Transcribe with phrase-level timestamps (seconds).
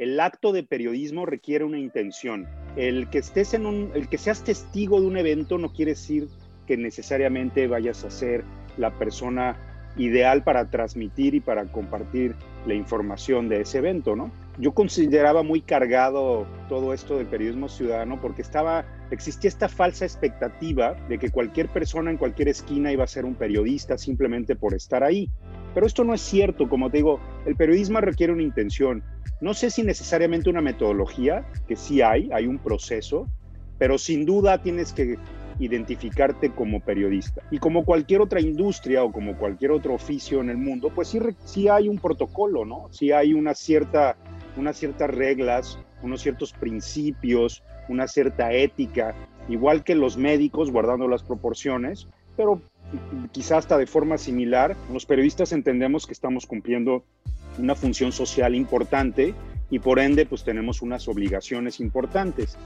[0.00, 2.48] el acto de periodismo requiere una intención.
[2.74, 6.26] El que estés en un, el que seas testigo de un evento no quiere decir
[6.66, 8.42] que necesariamente vayas a ser
[8.78, 9.58] la persona
[9.96, 12.34] ideal para transmitir y para compartir
[12.66, 14.32] la información de ese evento, ¿no?
[14.58, 20.94] Yo consideraba muy cargado todo esto del periodismo ciudadano porque estaba, existía esta falsa expectativa
[21.08, 25.04] de que cualquier persona en cualquier esquina iba a ser un periodista simplemente por estar
[25.04, 25.28] ahí.
[25.74, 29.02] Pero esto no es cierto, como te digo, el periodismo requiere una intención.
[29.40, 33.26] No sé si necesariamente una metodología, que sí hay, hay un proceso,
[33.78, 35.16] pero sin duda tienes que
[35.58, 37.42] identificarte como periodista.
[37.50, 41.20] Y como cualquier otra industria o como cualquier otro oficio en el mundo, pues sí,
[41.44, 42.88] sí hay un protocolo, ¿no?
[42.90, 44.16] Sí hay una cierta,
[44.56, 49.14] unas ciertas reglas, unos ciertos principios, una cierta ética,
[49.48, 52.62] igual que los médicos, guardando las proporciones, pero
[53.32, 57.04] quizás hasta de forma similar, los periodistas entendemos que estamos cumpliendo
[57.60, 59.34] una función social importante
[59.70, 62.56] y por ende pues tenemos unas obligaciones importantes.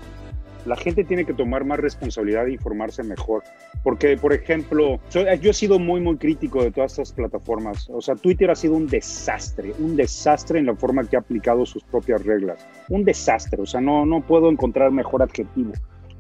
[0.65, 3.43] La gente tiene que tomar más responsabilidad e informarse mejor.
[3.83, 7.91] Porque, por ejemplo, yo, he sido muy, muy crítico de todas estas plataformas.
[7.91, 11.67] O sea, Twitter ha sido un desastre, un desastre en la forma que ha aplicado
[11.67, 12.67] sus propias reglas.
[12.89, 15.73] Un desastre, o sea, no, no puedo encontrar mejor adjetivo.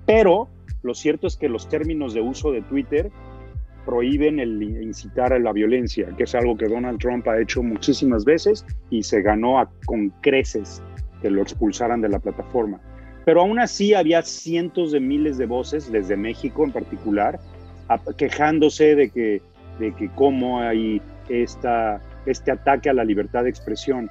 [0.04, 0.50] Pero
[0.82, 3.10] lo cierto es que los términos de uso de Twitter
[3.84, 8.24] prohíben el incitar a la violencia, que es algo que Donald Trump ha hecho muchísimas
[8.24, 10.82] veces y se ganó con creces
[11.20, 12.80] que lo expulsaran de la plataforma.
[13.24, 17.40] Pero aún así había cientos de miles de voces, desde México en particular,
[18.16, 19.42] quejándose de que,
[19.78, 24.10] de que cómo hay esta, este ataque a la libertad de expresión.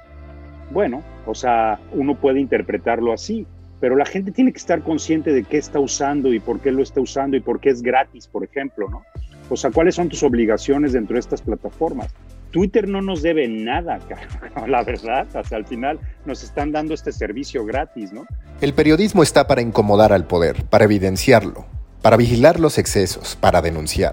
[0.70, 3.46] Bueno, o sea, uno puede interpretarlo así,
[3.80, 6.82] pero la gente tiene que estar consciente de qué está usando y por qué lo
[6.82, 9.04] está usando y por qué es gratis, por ejemplo, ¿no?
[9.48, 12.08] O sea, ¿cuáles son tus obligaciones dentro de estas plataformas?
[12.50, 13.98] Twitter no nos debe nada,
[14.68, 18.26] la verdad, hasta el final nos están dando este servicio gratis, ¿no?
[18.60, 21.66] El periodismo está para incomodar al poder, para evidenciarlo,
[22.00, 24.12] para vigilar los excesos, para denunciar.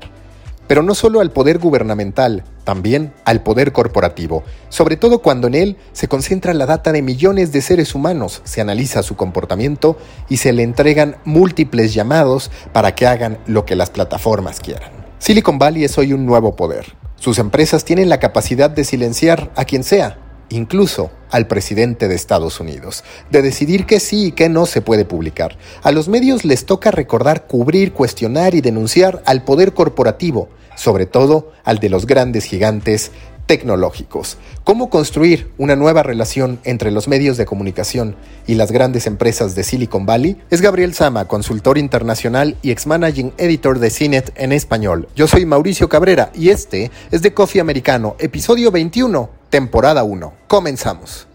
[0.68, 5.78] Pero no solo al poder gubernamental, también al poder corporativo, sobre todo cuando en él
[5.92, 9.98] se concentra la data de millones de seres humanos, se analiza su comportamiento
[10.30, 15.01] y se le entregan múltiples llamados para que hagan lo que las plataformas quieran.
[15.22, 16.96] Silicon Valley es hoy un nuevo poder.
[17.16, 20.18] Sus empresas tienen la capacidad de silenciar a quien sea,
[20.50, 25.06] incluso al presidente de Estados Unidos, de decidir qué sí y qué no se puede
[25.06, 25.60] publicar.
[25.84, 31.52] A los medios les toca recordar, cubrir, cuestionar y denunciar al poder corporativo, sobre todo
[31.64, 33.12] al de los grandes gigantes
[33.52, 34.38] tecnológicos.
[34.64, 38.16] ¿Cómo construir una nueva relación entre los medios de comunicación
[38.48, 40.38] y las grandes empresas de Silicon Valley?
[40.50, 45.10] Es Gabriel Sama, consultor internacional y ex-managing editor de CINET en español.
[45.18, 50.34] Yo soy Mauricio Cabrera y este es de Coffee Americano, episodio 21, temporada 1.
[50.48, 51.28] Comenzamos.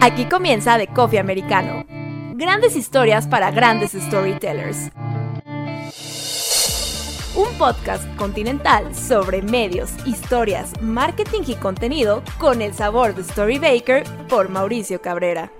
[0.00, 1.97] Aquí comienza The Coffee Americano
[2.38, 4.92] Grandes historias para grandes storytellers.
[7.34, 14.50] Un podcast continental sobre medios, historias, marketing y contenido con el sabor de Storybaker por
[14.50, 15.50] Mauricio Cabrera.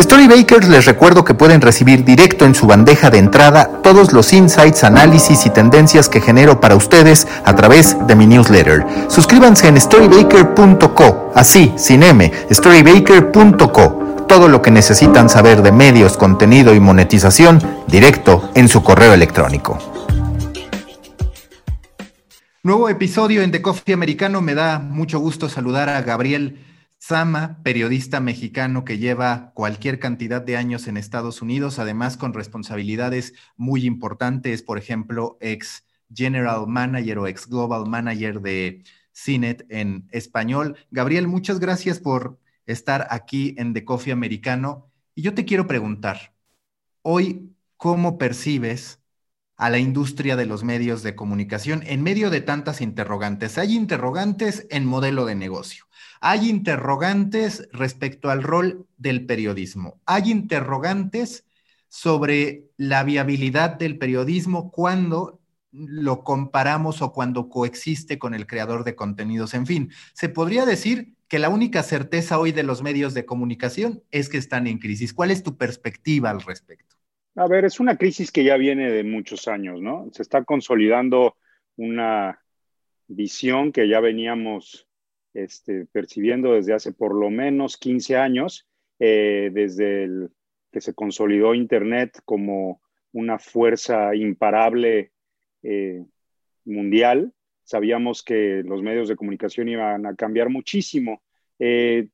[0.00, 4.82] Storybakers les recuerdo que pueden recibir directo en su bandeja de entrada todos los insights,
[4.82, 8.84] análisis y tendencias que genero para ustedes a través de mi newsletter.
[9.06, 16.74] Suscríbanse en storybaker.co, así, sin M, storybaker.co todo lo que necesitan saber de medios, contenido
[16.74, 19.78] y monetización directo en su correo electrónico.
[22.62, 24.42] Nuevo episodio en The Coffee Americano.
[24.42, 26.62] Me da mucho gusto saludar a Gabriel
[26.98, 33.32] Sama, periodista mexicano que lleva cualquier cantidad de años en Estados Unidos, además con responsabilidades
[33.56, 35.84] muy importantes, por ejemplo, ex
[36.14, 38.82] General Manager o ex Global Manager de
[39.14, 40.76] CINET en español.
[40.90, 44.90] Gabriel, muchas gracias por estar aquí en The Coffee Americano.
[45.14, 46.34] Y yo te quiero preguntar,
[47.02, 49.00] hoy, ¿cómo percibes
[49.56, 53.58] a la industria de los medios de comunicación en medio de tantas interrogantes?
[53.58, 55.86] Hay interrogantes en modelo de negocio.
[56.20, 60.00] Hay interrogantes respecto al rol del periodismo.
[60.04, 61.46] Hay interrogantes
[61.88, 65.40] sobre la viabilidad del periodismo cuando
[65.70, 69.54] lo comparamos o cuando coexiste con el creador de contenidos.
[69.54, 74.02] En fin, se podría decir que la única certeza hoy de los medios de comunicación
[74.10, 75.12] es que están en crisis.
[75.12, 76.96] ¿Cuál es tu perspectiva al respecto?
[77.36, 80.08] A ver, es una crisis que ya viene de muchos años, ¿no?
[80.12, 81.36] Se está consolidando
[81.76, 82.40] una
[83.06, 84.88] visión que ya veníamos
[85.34, 88.66] este, percibiendo desde hace por lo menos 15 años,
[88.98, 90.28] eh, desde
[90.72, 92.80] que se consolidó Internet como
[93.12, 95.12] una fuerza imparable
[95.62, 96.04] eh,
[96.64, 97.32] mundial.
[97.68, 101.20] Sabíamos que los medios de comunicación iban a cambiar muchísimo.
[101.58, 102.08] Eh,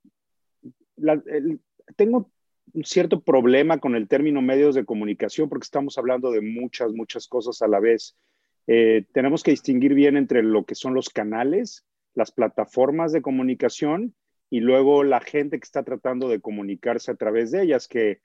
[1.95, 2.29] tengo
[2.73, 7.29] un cierto problema con el término medios de comunicación porque estamos hablando de muchas, muchas
[7.29, 8.17] cosas a la vez.
[8.67, 14.13] Eh, tenemos que distinguir bien entre lo que son los canales, las plataformas de comunicación
[14.51, 18.19] y luego la gente que está tratando de comunicarse a través de ellas, que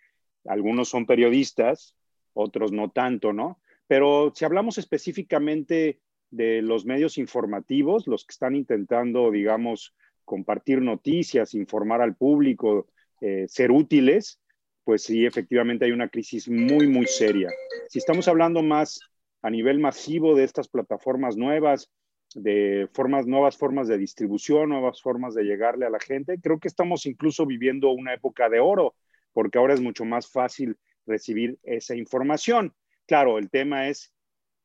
[0.45, 1.95] algunos son periodistas,
[2.33, 3.61] otros no tanto, ¿no?
[3.85, 5.99] Pero si hablamos específicamente
[6.31, 9.93] de los medios informativos, los que están intentando, digamos,
[10.25, 12.87] compartir noticias, informar al público,
[13.21, 14.39] eh, ser útiles,
[14.83, 17.49] pues sí, efectivamente hay una crisis muy, muy seria.
[17.89, 18.99] Si estamos hablando más
[19.41, 21.89] a nivel masivo de estas plataformas nuevas,
[22.35, 26.67] de formas, nuevas formas de distribución, nuevas formas de llegarle a la gente, creo que
[26.67, 28.95] estamos incluso viviendo una época de oro,
[29.33, 32.73] porque ahora es mucho más fácil recibir esa información.
[33.07, 34.13] Claro, el tema es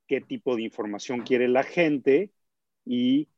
[0.07, 2.33] qué tipo de información quiere la gente
[2.85, 3.29] y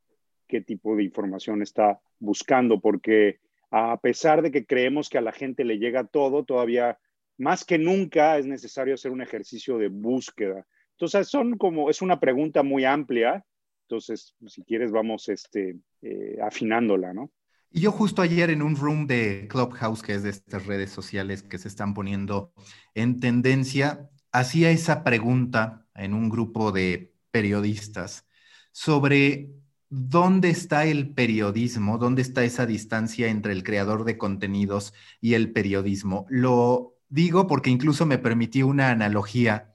[0.47, 3.41] qué tipo de información está buscando, porque
[3.71, 6.99] a pesar de que creemos que a la gente le llega todo, todavía
[7.39, 10.67] más que nunca es necesario hacer un ejercicio de búsqueda.
[10.93, 13.45] Entonces, son como, es una pregunta muy amplia.
[13.83, 17.31] Entonces, si quieres, vamos este, eh, afinándola, ¿no?
[17.71, 21.43] Y yo justo ayer en un room de Clubhouse, que es de estas redes sociales
[21.43, 22.53] que se están poniendo
[22.95, 28.27] en tendencia, hacía esa pregunta en un grupo de periodistas
[28.73, 29.51] sobre
[29.89, 35.53] dónde está el periodismo, dónde está esa distancia entre el creador de contenidos y el
[35.53, 36.27] periodismo.
[36.29, 39.75] Lo digo porque incluso me permití una analogía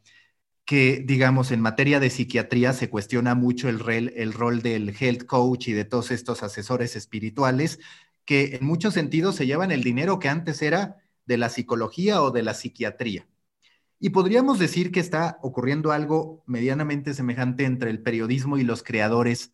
[0.65, 5.69] que, digamos, en materia de psiquiatría se cuestiona mucho el, el rol del health coach
[5.69, 7.79] y de todos estos asesores espirituales
[8.25, 12.31] que en muchos sentidos se llevan el dinero que antes era de la psicología o
[12.31, 13.27] de la psiquiatría.
[14.03, 19.53] Y podríamos decir que está ocurriendo algo medianamente semejante entre el periodismo y los creadores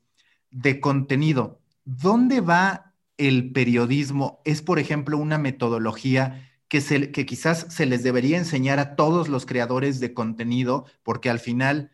[0.52, 1.60] de contenido.
[1.84, 4.42] ¿Dónde va el periodismo?
[4.46, 9.46] ¿Es, por ejemplo, una metodología que, que quizás se les debería enseñar a todos los
[9.46, 11.92] creadores de contenido, porque al final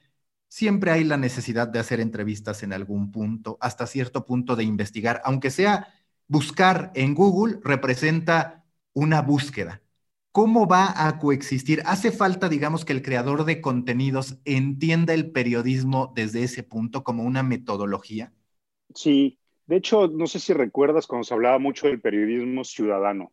[0.47, 5.23] siempre hay la necesidad de hacer entrevistas en algún punto, hasta cierto punto de investigar,
[5.25, 5.88] aunque sea
[6.27, 8.63] buscar en Google, representa
[8.94, 9.81] una búsqueda.
[10.33, 11.81] ¿Cómo va a coexistir?
[11.85, 17.24] ¿Hace falta, digamos, que el creador de contenidos entienda el periodismo desde ese punto como
[17.24, 18.33] una metodología?
[18.94, 23.31] Sí, de hecho, no sé si recuerdas cuando se hablaba mucho del periodismo ciudadano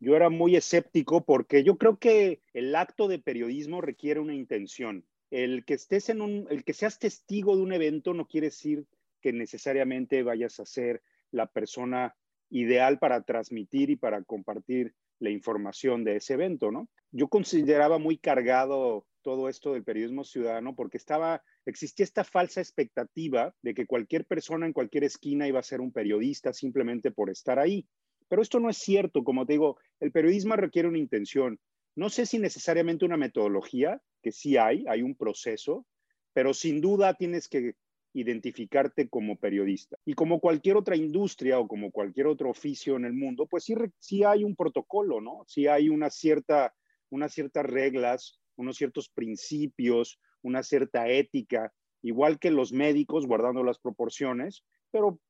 [0.00, 5.04] yo era muy escéptico porque yo creo que el acto de periodismo requiere una intención.
[5.30, 8.86] El que estés en un, el que seas testigo de un evento no quiere decir
[9.20, 12.16] que necesariamente vayas a ser la persona
[12.48, 16.88] ideal para transmitir y para compartir la información de ese evento, ¿no?
[17.12, 23.54] Yo consideraba muy cargado todo esto del periodismo ciudadano porque estaba, existía esta falsa expectativa
[23.62, 27.58] de que cualquier persona en cualquier esquina iba a ser un periodista simplemente por estar
[27.58, 27.86] ahí.
[28.28, 31.58] Pero esto no es cierto, como te digo, el periodismo requiere una intención.
[31.96, 35.86] No sé si necesariamente una metodología, que sí hay, hay un proceso,
[36.32, 37.74] pero sin duda tienes que
[38.12, 39.96] identificarte como periodista.
[40.04, 43.74] Y como cualquier otra industria o como cualquier otro oficio en el mundo, pues sí,
[43.98, 45.44] sí hay un protocolo, ¿no?
[45.46, 46.74] Sí hay una cierta,
[47.10, 51.72] unas ciertas reglas, unos ciertos principios, una cierta ética,
[52.02, 55.20] igual que los médicos, guardando las proporciones, pero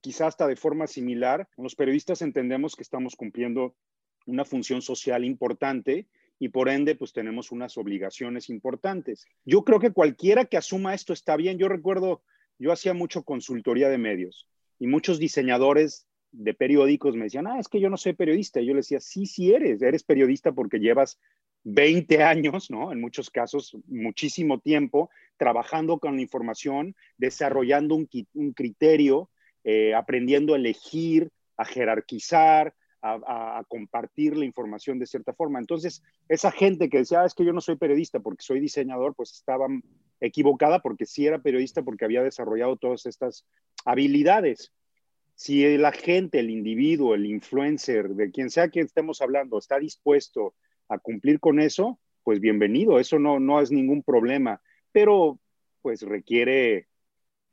[0.00, 3.76] quizás hasta de forma similar, los periodistas entendemos que estamos cumpliendo
[4.26, 9.26] una función social importante y por ende pues tenemos unas obligaciones importantes.
[9.44, 11.58] Yo creo que cualquiera que asuma esto está bien.
[11.58, 12.22] Yo recuerdo,
[12.58, 14.48] yo hacía mucho consultoría de medios
[14.78, 18.60] y muchos diseñadores de periódicos me decían, ah, es que yo no soy periodista.
[18.60, 21.18] Y yo les decía, sí, sí eres, eres periodista porque llevas
[21.62, 22.92] 20 años, ¿no?
[22.92, 29.30] En muchos casos, muchísimo tiempo trabajando con la información, desarrollando un, un criterio
[29.64, 32.74] eh, aprendiendo a elegir, a jerarquizar,
[33.06, 35.58] a, compartir la información de cierta forma.
[35.58, 39.14] Entonces, esa gente que decía, ah, es que yo no soy periodista porque soy diseñador,
[39.14, 39.66] pues estaba
[40.20, 43.44] equivocada porque sí era periodista porque había desarrollado todas estas
[43.84, 44.72] habilidades.
[45.34, 50.54] Si la gente, el individuo, el influencer, de quien sea que estemos hablando, está dispuesto
[50.88, 55.38] a cumplir con eso, pues bienvenido, eso no, no es ningún problema, pero
[55.82, 56.88] pues requiere,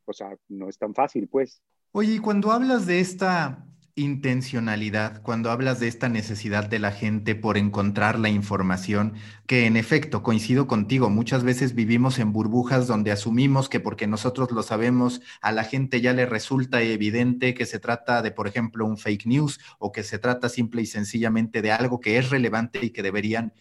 [0.06, 1.62] o sea, no es tan fácil, pues.
[1.92, 3.66] Oye, y cuando hablas de esta
[3.96, 9.14] intencionalidad, cuando hablas de esta necesidad de la gente por encontrar la información,
[9.48, 14.52] que en efecto coincido contigo, muchas veces vivimos en burbujas donde asumimos que porque nosotros
[14.52, 18.86] lo sabemos, a la gente ya le resulta evidente que se trata de, por ejemplo,
[18.86, 22.80] un fake news o que se trata simple y sencillamente de algo que es relevante
[22.84, 23.54] y que deberían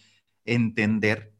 [0.44, 1.32] entender.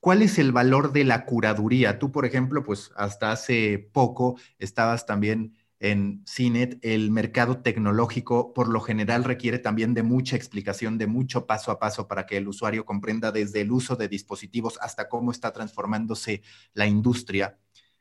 [0.00, 1.98] ¿Cuál es el valor de la curaduría?
[1.98, 8.68] Tú, por ejemplo, pues hasta hace poco estabas también en CINET, el mercado tecnológico por
[8.68, 12.48] lo general requiere también de mucha explicación, de mucho paso a paso para que el
[12.48, 17.58] usuario comprenda desde el uso de dispositivos hasta cómo está transformándose la industria.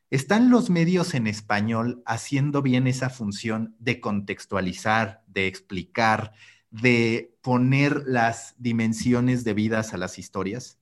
[0.09, 6.31] ¿Están los medios en español haciendo bien esa función de contextualizar, de explicar,
[6.69, 10.79] de poner las dimensiones debidas a las historias?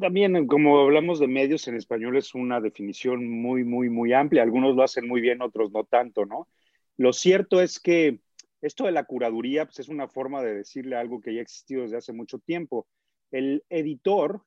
[0.00, 4.42] También, como hablamos de medios en español, es una definición muy, muy, muy amplia.
[4.42, 6.48] Algunos lo hacen muy bien, otros no tanto, ¿no?
[6.96, 8.20] Lo cierto es que
[8.60, 11.82] esto de la curaduría pues, es una forma de decirle algo que ya ha existido
[11.82, 12.86] desde hace mucho tiempo.
[13.30, 14.42] El editor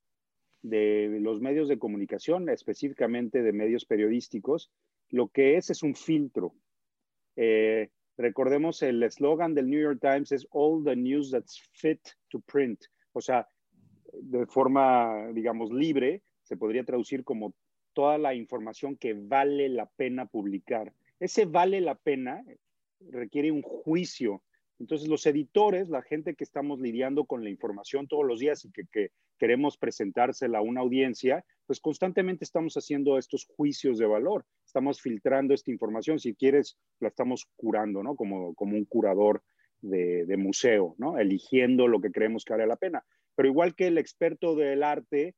[0.62, 4.72] de los medios de comunicación, específicamente de medios periodísticos,
[5.10, 6.54] lo que es es un filtro.
[7.36, 12.40] Eh, recordemos el eslogan del New York Times es All the news that's fit to
[12.42, 12.80] print.
[13.14, 13.48] O sea,
[14.14, 17.54] de forma, digamos, libre, se podría traducir como
[17.94, 20.94] toda la información que vale la pena publicar.
[21.20, 22.44] Ese vale la pena
[23.12, 24.42] requiere un juicio.
[24.80, 28.72] Entonces los editores, la gente que estamos lidiando con la información todos los días y
[28.72, 35.02] que, queremos presentársela a una audiencia, pues constantemente estamos haciendo estos juicios de valor, estamos
[35.02, 38.18] filtrando esta información, si quieres, la estamos curando, ¿no?
[38.18, 39.42] Como, como un curador
[39.82, 41.18] de, de museo, ¿no?
[41.18, 43.06] Eligiendo lo que creemos que vale la pena.
[43.40, 45.34] Pero igual que el experto del arte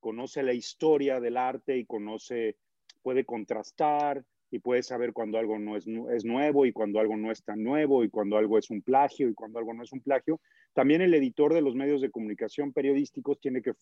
[0.00, 2.56] conoce la historia del arte y conoce,
[3.02, 5.86] puede contrastar y puede saber cuando algo no es,
[6.24, 9.34] nuevo y cuando algo no es tan nuevo y cuando algo es un plagio y
[9.34, 10.40] cuando algo no es un plagio.
[10.72, 13.74] También el editor de los medios de comunicación periodísticos tiene que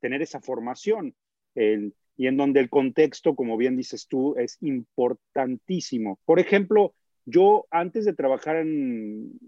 [0.00, 1.14] tener esa formación
[1.54, 6.18] y en donde el contexto, como bien dices tú, es importantísimo.
[6.24, 6.94] Por ejemplo,
[7.26, 9.38] yo antes de trabajar en,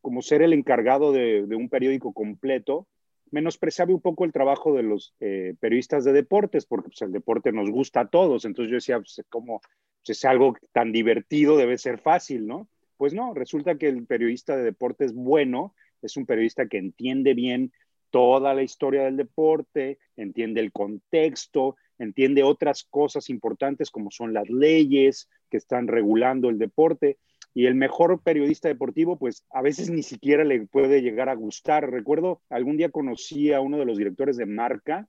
[0.00, 2.88] como ser el encargado de un periódico completo,
[3.30, 7.52] menospreciaba un poco el trabajo de los eh, periodistas de deportes, porque pues, el deporte
[7.52, 8.44] nos gusta a todos.
[8.44, 9.60] Entonces yo decía, pues, como
[10.04, 12.68] pues, es algo tan divertido, debe ser fácil, ¿no?
[12.96, 17.72] Pues no, resulta que el periodista de deportes bueno es un periodista que entiende bien
[18.10, 24.48] toda la historia del deporte, entiende el contexto, entiende otras cosas importantes como son las
[24.48, 27.18] leyes que están regulando el deporte
[27.56, 31.90] y el mejor periodista deportivo, pues a veces ni siquiera le puede llegar a gustar.
[31.90, 35.08] Recuerdo, algún día conocí a uno de los directores de Marca,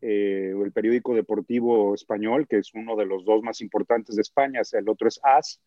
[0.00, 4.62] eh, el periódico deportivo español, que es uno de los dos más importantes de España,
[4.72, 5.60] el otro es AS.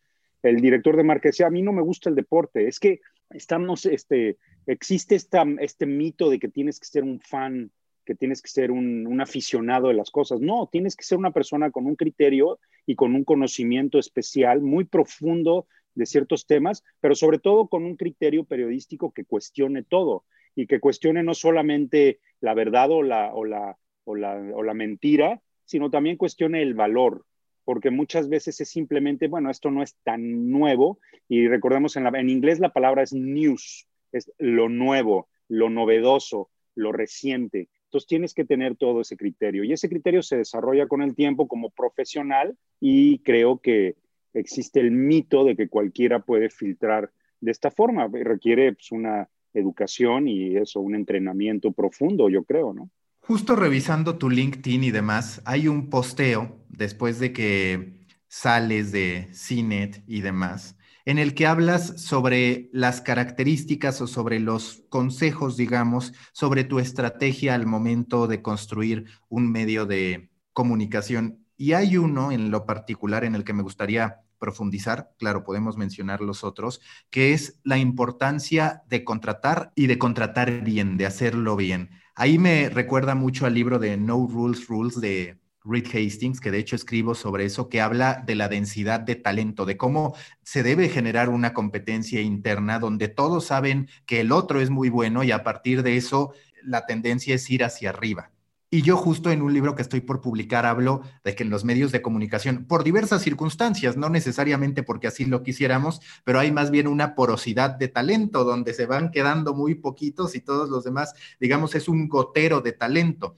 [0.44, 3.00] El director de Marca decía, a mí no me gusta el deporte, es que
[3.30, 4.36] estamos, este,
[4.68, 7.72] existe esta, este mito de que tienes que ser un fan
[8.06, 10.42] que tienes que ser un, un, aficionado de las cosas.
[10.42, 14.84] No, tienes que ser una persona con un criterio y con un conocimiento especial muy
[14.84, 15.68] profundo
[16.00, 20.24] de ciertos temas, pero sobre todo con un criterio periodístico que cuestione todo
[20.56, 25.92] y que cuestione no solamente la verdad o la, o la, o la, mentira, sino
[25.92, 27.26] también cuestione el valor,
[27.66, 32.30] porque muchas veces es simplemente, bueno, esto no es tan nuevo y recordemos en, en
[32.30, 37.68] inglés la palabra es news, es lo nuevo, lo novedoso, lo reciente.
[37.86, 41.48] Entonces tienes que tener todo ese criterio y ese criterio se desarrolla con el tiempo
[41.48, 43.96] como profesional y creo que
[44.34, 48.08] existe el mito de que cualquiera puede filtrar de esta forma.
[48.08, 52.90] Requiere pues, una educación y eso, un entrenamiento profundo, yo creo, ¿no?
[53.20, 60.04] Justo revisando tu LinkedIn y demás, hay un posteo después de que sales de CINET
[60.08, 66.64] y demás, en el que hablas sobre las características o sobre los consejos, digamos, sobre
[66.64, 72.66] tu estrategia al momento de construir un medio de comunicación y hay uno en lo
[72.66, 77.78] particular en el que me gustaría profundizar, claro, podemos mencionar los otros, que es la
[77.78, 81.90] importancia de contratar y de contratar bien, de hacerlo bien.
[82.16, 86.60] Ahí me recuerda mucho al libro de No Rules Rules de Reed Hastings, que de
[86.60, 90.88] hecho escribo sobre eso, que habla de la densidad de talento, de cómo se debe
[90.88, 95.44] generar una competencia interna donde todos saben que el otro es muy bueno y a
[95.44, 96.32] partir de eso
[96.64, 98.32] la tendencia es ir hacia arriba.
[98.72, 101.66] Y yo justo en un libro que estoy por publicar hablo de que en los
[101.66, 106.70] medios de comunicación, por diversas circunstancias, no necesariamente porque así lo quisiéramos, pero hay más
[106.70, 111.16] bien una porosidad de talento donde se van quedando muy poquitos y todos los demás,
[111.40, 113.38] digamos, es un gotero de talento.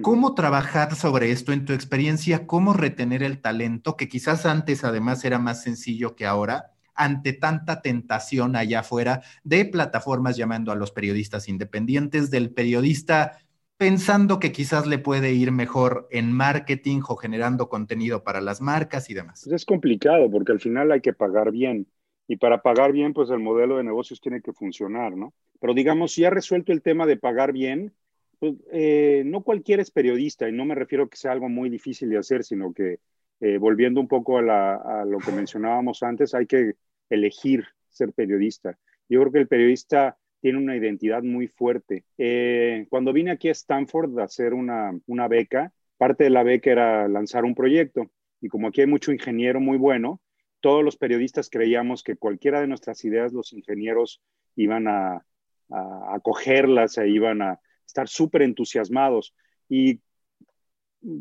[0.00, 2.46] ¿Cómo trabajar sobre esto en tu experiencia?
[2.46, 6.72] ¿Cómo retener el talento, que quizás antes además era más sencillo que ahora?
[6.94, 13.38] ante tanta tentación allá afuera de plataformas llamando a los periodistas independientes, del periodista
[13.82, 19.10] pensando que quizás le puede ir mejor en marketing o generando contenido para las marcas
[19.10, 19.40] y demás?
[19.42, 21.88] Pues es complicado porque al final hay que pagar bien
[22.28, 25.34] y para pagar bien, pues el modelo de negocios tiene que funcionar, ¿no?
[25.60, 27.92] Pero digamos, si ha resuelto el tema de pagar bien,
[28.38, 31.68] Pues, eh, no cualquiera es periodista y no me refiero a que sea algo muy
[31.68, 33.00] difícil de hacer, sino que
[33.40, 36.74] eh, volviendo un poco a, lo que mencionábamos antes, hay que
[37.10, 38.78] elegir ser periodista.
[39.08, 42.04] Yo creo que el periodista tiene una identidad muy fuerte.
[42.18, 46.72] Eh, cuando vine aquí a Stanford a hacer una, una beca, parte de la beca
[46.72, 50.20] era lanzar un proyecto y como aquí hay mucho ingeniero muy bueno,
[50.60, 54.20] todos los periodistas creíamos que cualquiera de nuestras ideas los ingenieros
[54.56, 55.24] iban a,
[55.70, 59.34] a acogerlas e iban a estar súper entusiasmados.
[59.68, 60.00] Y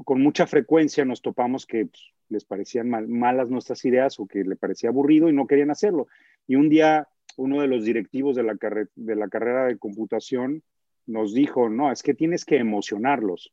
[0.04, 4.56] con mucha frecuencia nos topamos que pues, les parecían malas nuestras ideas o que le
[4.56, 6.08] parecía aburrido y no querían hacerlo.
[6.48, 7.08] Y un día
[7.42, 8.56] uno de los directivos de la,
[8.96, 10.64] de la carrera de computación
[11.08, 13.52] nos dijo, no, es que tienes que emocionarlos,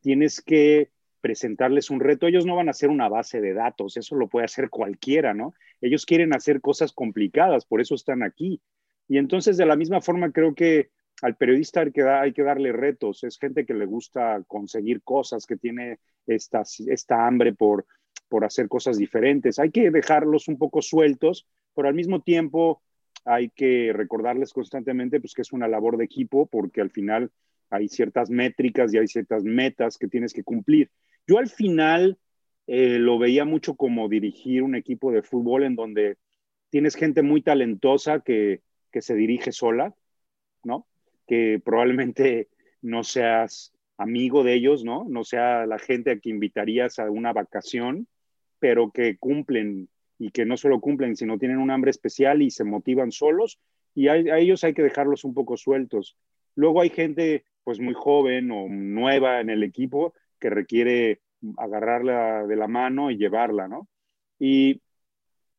[0.00, 0.90] tienes que
[1.20, 2.26] presentarles un reto.
[2.26, 5.54] Ellos no van a hacer una base de datos, eso lo puede hacer cualquiera, ¿no?
[5.80, 8.60] Ellos quieren hacer cosas complicadas, por eso están aquí.
[9.08, 10.90] Y entonces, de la misma forma, creo que
[11.22, 13.24] al periodista hay que, darle retos.
[13.24, 17.86] Es gente que le gusta conseguir cosas, que tiene esta, esta hambre por,
[18.28, 19.58] por hacer cosas diferentes.
[19.58, 22.82] Hay que dejarlos un poco sueltos, pero al mismo tiempo
[23.26, 27.30] hay que recordarles constantemente pues, que es una labor de equipo, porque al final
[27.68, 30.90] hay ciertas métricas y hay ciertas metas que tienes que cumplir.
[31.26, 32.18] Yo al final
[32.68, 36.16] eh, lo veía mucho como dirigir un equipo de fútbol en donde
[36.70, 39.92] tienes gente muy talentosa que, que se dirige sola,
[40.62, 40.86] ¿no?
[41.26, 42.48] Que probablemente
[42.80, 45.04] no seas amigo de ellos, ¿no?
[45.08, 48.06] No sea la gente a quien invitarías a una vacación,
[48.60, 52.64] pero que cumplen y que no solo cumplen, sino tienen un hambre especial y se
[52.64, 53.58] motivan solos
[53.94, 56.16] y a, ellos hay que dejarlos un poco sueltos.
[56.54, 61.20] Luego hay gente pues muy joven o nueva en el equipo que requiere
[61.56, 63.88] agarrarla de la mano y llevarla, ¿no?
[64.38, 64.82] Y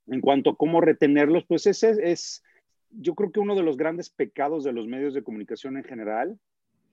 [0.07, 2.43] en cuanto a cómo retenerlos, pues ese es,
[2.91, 6.39] yo creo que uno de los grandes pecados de los medios de comunicación en general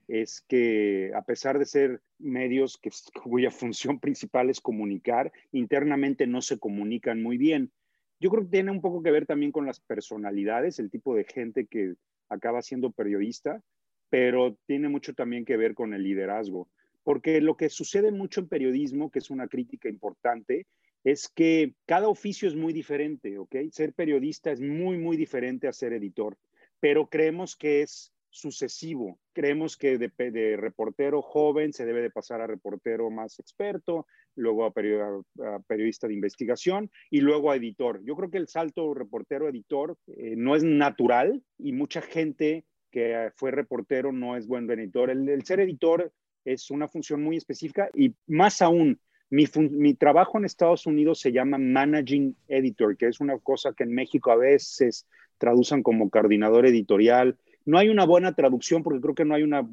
[0.08, 2.90] es que a pesar de ser medios que,
[3.22, 7.72] cuya función principal es comunicar, internamente no se comunican muy bien.
[8.20, 11.24] Yo creo que tiene un poco que ver también con las personalidades, el tipo de
[11.24, 11.94] gente que
[12.28, 13.62] acaba siendo periodista,
[14.08, 16.68] pero tiene mucho también que ver con el liderazgo.
[17.02, 20.66] Porque lo que sucede mucho en periodismo, que es una crítica importante,
[21.04, 23.56] es que cada oficio es muy diferente, ¿ok?
[23.70, 26.38] Ser periodista es muy, muy diferente a ser editor,
[26.80, 29.18] pero creemos que es sucesivo.
[29.32, 34.72] Creemos que de, reportero joven se debe de pasar a reportero más experto, luego a,
[34.72, 38.02] periodista de investigación y luego a editor.
[38.04, 43.52] Yo creo que el salto reportero-editor eh, no es natural y mucha gente que fue
[43.52, 45.10] reportero no es buen editor.
[45.10, 46.12] El, ser editor
[46.44, 51.32] es una función muy específica y más aún, mi, mi, trabajo en Estados Unidos se
[51.32, 55.06] llama Managing Editor, que es una cosa que en México a veces
[55.38, 59.66] traducen como coordinador editorial no hay una buena traducción porque creo que no hay una,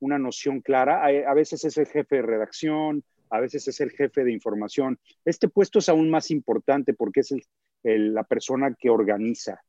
[0.00, 1.04] una noción clara.
[1.04, 4.98] A, veces es el jefe de redacción, a veces es el jefe de información.
[5.24, 7.34] Este puesto es aún más importante porque es
[7.82, 9.62] el, la persona que organiza,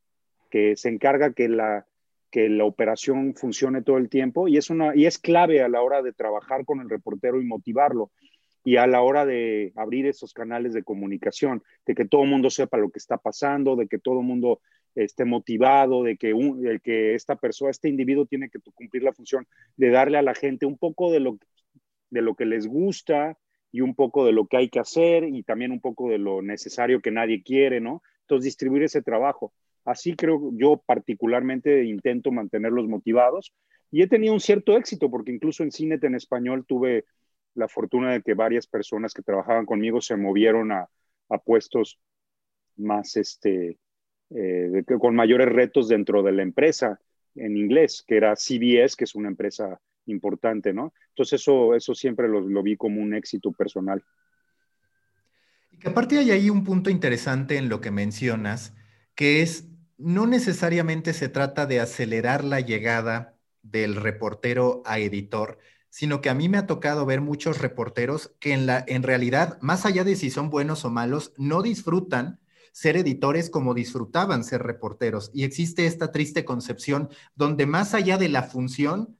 [0.50, 1.86] que se encarga que la,
[2.30, 5.82] que la operación funcione todo el tiempo y es, una, y es clave a la
[5.82, 8.10] hora de trabajar con el reportero y motivarlo
[8.62, 12.50] y a la hora de abrir esos canales de comunicación, de que todo el mundo
[12.50, 14.60] sepa lo que está pasando, de que todo el mundo
[14.94, 19.46] esté motivado, de que, el que esta persona, este individuo tiene que cumplir la función
[19.76, 21.38] de darle a la gente un poco de lo,
[22.10, 23.38] de lo que les gusta
[23.72, 26.42] y un poco de lo que hay que hacer y también un poco de lo
[26.42, 28.02] necesario que nadie quiere, ¿no?
[28.22, 29.52] Entonces, distribuir ese trabajo.
[29.84, 33.52] Así creo yo particularmente intento mantenerlos motivados
[33.90, 37.06] y he tenido un cierto éxito porque incluso en Cinet en español tuve
[37.54, 40.88] la fortuna de que varias personas que trabajaban conmigo se movieron a,
[41.28, 41.98] a puestos
[42.76, 43.78] más, este,
[44.30, 47.00] eh, con mayores retos dentro de la empresa
[47.34, 50.92] en inglés, que era CBS, que es una empresa importante, ¿no?
[51.10, 54.02] Entonces eso, eso siempre lo, lo vi como un éxito personal.
[55.70, 58.74] Y que aparte hay ahí un punto interesante en lo que mencionas,
[59.14, 65.58] que es no necesariamente se trata de acelerar la llegada del reportero a editor,
[65.90, 69.58] sino que a mí me ha tocado ver muchos reporteros que en, la, en realidad,
[69.60, 72.40] más allá de si son buenos o malos, no disfrutan
[72.72, 75.30] ser editores como disfrutaban ser reporteros.
[75.34, 79.16] Y existe esta triste concepción donde más allá de la función,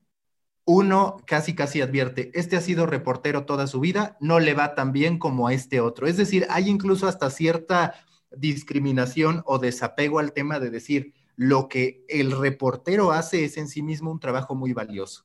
[0.64, 4.92] uno casi casi advierte, este ha sido reportero toda su vida, no le va tan
[4.92, 6.06] bien como a este otro.
[6.06, 7.94] Es decir, hay incluso hasta cierta
[8.30, 13.82] discriminación o desapego al tema de decir, lo que el reportero hace es en sí
[13.82, 15.24] mismo un trabajo muy valioso.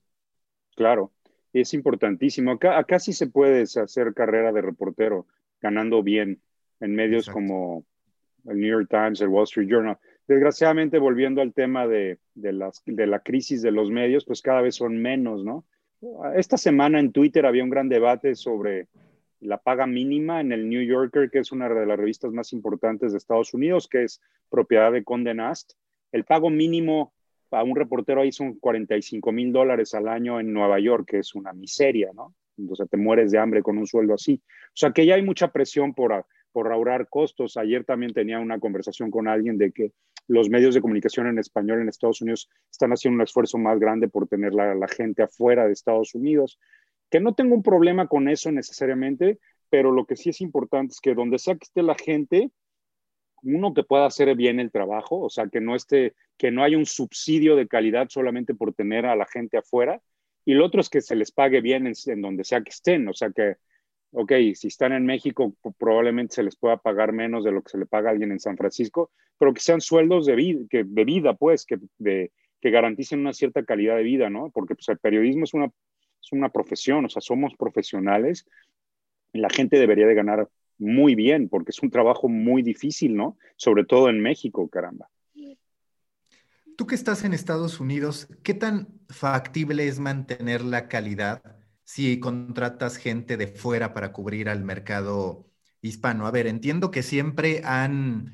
[0.75, 1.11] Claro,
[1.51, 2.51] es importantísimo.
[2.51, 5.27] Acá, acá sí se puede hacer carrera de reportero
[5.61, 6.41] ganando bien
[6.79, 7.85] en medios como
[8.47, 9.97] el New York Times, el Wall Street Journal.
[10.27, 14.75] Desgraciadamente, volviendo al tema de, las, de la crisis de los medios, pues cada vez
[14.75, 15.65] son menos, ¿no?
[16.35, 18.87] esta semana en Twitter había un gran debate sobre
[19.39, 23.11] la paga mínima en el New Yorker, que es una de las revistas más importantes
[23.11, 25.73] de Estados Unidos, que es propiedad de Condé Nast.
[26.11, 27.13] El pago mínimo
[27.51, 31.35] a un reportero ahí son 45 mil dólares al año en Nueva York, que es
[31.35, 32.33] una miseria, ¿no?
[32.57, 34.41] Entonces te mueres de hambre con un sueldo así.
[34.67, 37.57] O sea que ya hay mucha presión por, por ahorrar costos.
[37.57, 39.91] Ayer también tenía una conversación con alguien de que
[40.25, 44.07] los medios de comunicación en español en Estados Unidos están haciendo un esfuerzo más grande
[44.07, 46.57] por tener la, la gente afuera de Estados Unidos.
[47.11, 49.37] Que no tengo un problema con eso necesariamente,
[49.69, 52.49] pero lo que sí es importante es que donde sea que esté la gente,
[53.43, 56.77] uno que pueda hacer bien el trabajo, o sea, que no esté, que no haya
[56.77, 60.01] un subsidio de calidad solamente por tener a la gente afuera,
[60.45, 63.13] y lo otro es que se les pague bien en, donde sea que estén, o
[63.13, 63.57] sea que,
[64.15, 67.77] ok, si están en México, probablemente se les pueda pagar menos de lo que se
[67.77, 71.03] le paga a alguien en San Francisco, pero que sean sueldos de vida, que, de
[71.03, 74.51] vida pues, que, de, que garanticen una cierta calidad de vida, ¿no?
[74.51, 78.45] Porque pues, el periodismo es una, es una profesión, o sea, somos profesionales,
[79.33, 80.47] y la gente debería de ganar
[80.77, 83.37] muy bien, porque es un trabajo muy difícil, ¿no?
[83.57, 85.09] Sobre todo en México, caramba.
[86.77, 91.41] Tú que estás en Estados Unidos, ¿qué tan factible es mantener la calidad
[91.85, 95.47] si contratas gente de fuera para cubrir al mercado
[95.81, 96.27] hispano?
[96.27, 98.33] A ver, entiendo que siempre han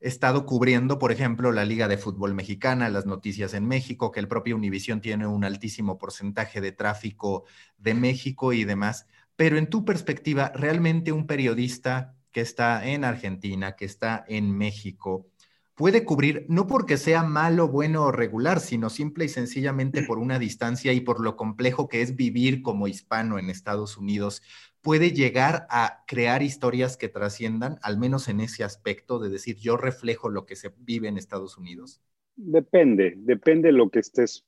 [0.00, 4.28] estado cubriendo, por ejemplo, la Liga de Fútbol Mexicana, las noticias en México, que el
[4.28, 7.44] propio Univision tiene un altísimo porcentaje de tráfico
[7.78, 9.06] de México y demás.
[9.36, 15.28] Pero en tu perspectiva, ¿realmente un periodista que está en Argentina, que está en México,
[15.74, 20.38] puede cubrir, no porque sea malo, bueno o regular, sino simple y sencillamente por una
[20.38, 24.42] distancia y por lo complejo que es vivir como hispano en Estados Unidos,
[24.80, 29.76] puede llegar a crear historias que trasciendan, al menos en ese aspecto de decir, yo
[29.76, 32.00] reflejo lo que se vive en Estados Unidos?
[32.36, 34.44] Depende, depende lo que estés,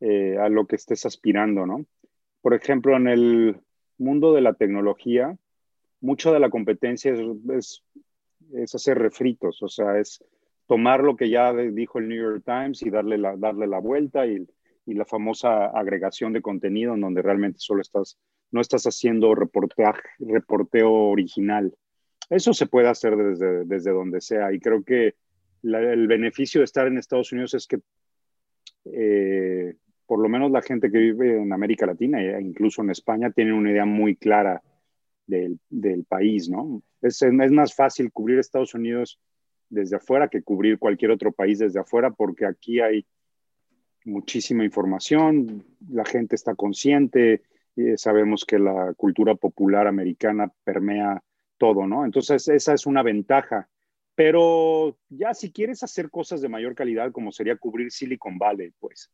[0.00, 1.86] eh, a lo que estés aspirando, ¿no?
[2.42, 3.60] Por ejemplo, en el,
[3.98, 5.36] mundo de la tecnología,
[6.00, 7.82] mucho de la competencia es,
[8.52, 10.22] es, hacer refritos, o sea, es
[10.66, 14.26] tomar lo que ya dijo el New York Times y darle la, darle la vuelta
[14.26, 14.46] y,
[14.86, 18.18] y la famosa agregación de contenido en donde realmente solo estás,
[18.50, 21.74] no estás haciendo reportaje, reporteo original.
[22.30, 25.14] Eso se puede hacer desde, desde donde sea y creo que
[25.62, 27.80] el beneficio de estar en Estados Unidos es que
[28.84, 29.74] eh,
[30.06, 33.54] por lo menos la gente que vive en América Latina e incluso en España tiene
[33.54, 34.62] una idea muy clara
[35.26, 36.82] del, del país, ¿no?
[37.00, 39.18] Es, es, más fácil cubrir Estados Unidos
[39.74, 43.06] desde afuera que cubrir cualquier otro país desde afuera porque aquí hay
[44.04, 47.42] muchísima información, la gente está consciente,
[47.76, 51.22] eh, sabemos que la cultura popular americana permea
[51.58, 52.04] todo, ¿no?
[52.04, 53.68] Entonces esa es una ventaja.
[54.14, 59.10] Pero ya si quieres hacer cosas de mayor calidad, como sería cubrir Silicon Valley, pues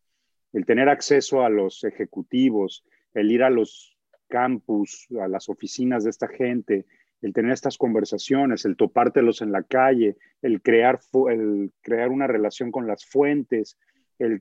[0.52, 3.96] el tener acceso a los ejecutivos, el ir a los
[4.28, 6.84] campus, a las oficinas de esta gente,
[7.22, 12.70] el tener estas conversaciones, el topártelos en la calle, el crear, el crear una relación
[12.70, 13.78] con las fuentes,
[14.18, 14.40] el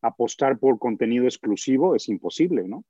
[0.00, 2.84] apostar por contenido exclusivo es imposible, ¿no?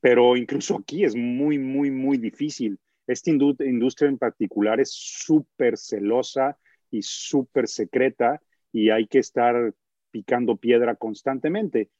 [0.00, 2.78] Pero incluso aquí es muy, muy, muy difícil.
[3.06, 6.58] Esta industria en particular es súper celosa
[6.90, 8.40] y súper secreta
[8.72, 9.74] y hay que estar
[10.10, 11.90] picando piedra constantemente.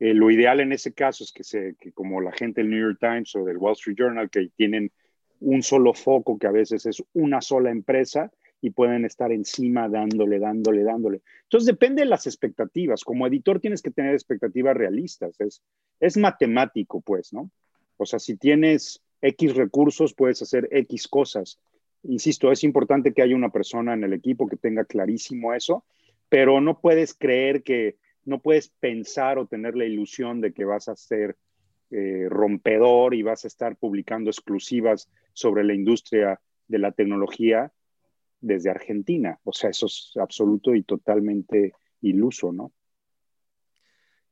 [0.00, 2.80] Eh, lo ideal en ese caso es que, se, que como la gente del New
[2.80, 4.90] York Times o del Wall Street Journal, que tienen
[5.40, 8.30] un solo foco, que a veces es una sola empresa,
[8.64, 11.20] y pueden estar encima dándole, dándole, dándole.
[11.42, 13.04] Entonces depende de las expectativas.
[13.04, 15.38] Como editor tienes que tener expectativas realistas.
[15.38, 15.60] Es,
[16.00, 17.50] es matemático, pues, ¿no?
[17.98, 21.58] O sea, si tienes X recursos, puedes hacer X cosas.
[22.04, 25.84] Insisto, es importante que haya una persona en el equipo que tenga clarísimo eso,
[26.30, 30.88] pero no puedes creer que no puedes pensar o tener la ilusión de que vas
[30.88, 31.36] a ser
[31.90, 37.72] eh, rompedor y vas a estar publicando exclusivas sobre la industria de la tecnología
[38.40, 39.38] desde Argentina.
[39.44, 42.72] O sea, eso es absoluto y totalmente iluso, ¿no?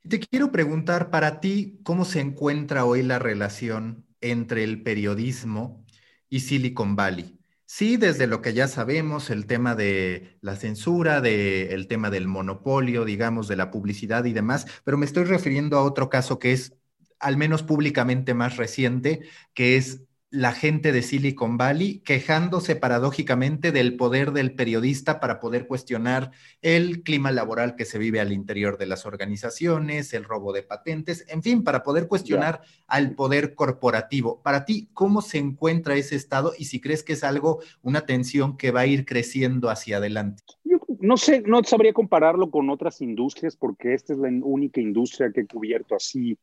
[0.08, 5.84] Te quiero preguntar para ti, ¿cómo se encuentra hoy la relación entre el periodismo
[6.28, 7.38] y Silicon Valley?
[7.66, 12.28] Sí, desde lo que ya sabemos, el tema de la censura, de, el tema del
[12.28, 16.52] monopolio, digamos, de la publicidad y demás, pero me estoy refiriendo a otro caso que
[16.52, 16.76] es
[17.22, 19.22] al menos públicamente más reciente,
[19.54, 25.66] que es la gente de Silicon Valley quejándose paradójicamente del poder del periodista para poder
[25.66, 26.30] cuestionar
[26.62, 31.26] el clima laboral que se vive al interior de las organizaciones, el robo de patentes,
[31.28, 34.40] en fin, para poder cuestionar al poder corporativo.
[34.42, 38.56] Para ti, ¿cómo se encuentra ese estado y si crees que es algo, una tensión
[38.56, 40.42] que va a ir creciendo hacia adelante?
[40.64, 45.30] Yo no sé, no sabría compararlo con otras industrias porque esta es la única industria
[45.30, 46.38] que he cubierto así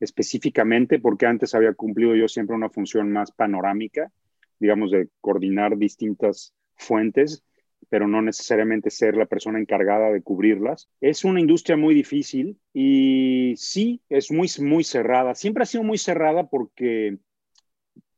[0.00, 4.10] específicamente, porque antes había cumplido yo siempre una función más panorámica,
[4.58, 7.44] digamos, de coordinar distintas fuentes,
[7.88, 10.88] pero no necesariamente ser la persona encargada de cubrirlas.
[11.00, 15.34] Es una industria muy difícil y sí, es muy, muy cerrada.
[15.34, 17.18] Siempre ha sido muy cerrada porque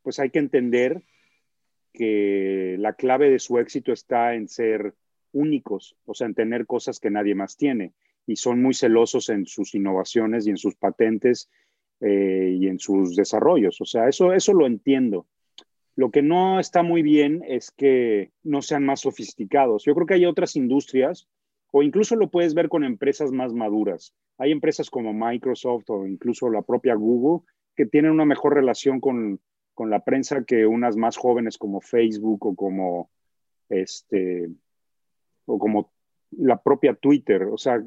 [0.02, 1.04] pues hay que entender
[1.92, 4.94] que la clave de su éxito está en ser
[5.32, 7.92] únicos, o sea, en tener cosas que nadie más tiene.
[8.26, 11.50] Y son muy celosos en sus innovaciones y en sus patentes
[12.04, 13.80] eh, y en sus desarrollos.
[13.80, 15.26] O sea, eso, eso lo entiendo.
[15.94, 19.84] Lo que no está muy bien es que no sean más sofisticados.
[19.84, 21.28] Yo creo que hay otras industrias,
[21.70, 24.14] o incluso lo puedes ver con empresas más maduras.
[24.38, 29.40] Hay empresas como Microsoft o incluso la propia Google que tienen una mejor relación con,
[29.72, 33.10] con la prensa que unas más jóvenes como Facebook o como
[33.68, 34.50] este
[35.46, 35.92] o como
[36.32, 37.44] la propia Twitter.
[37.44, 37.80] O sea,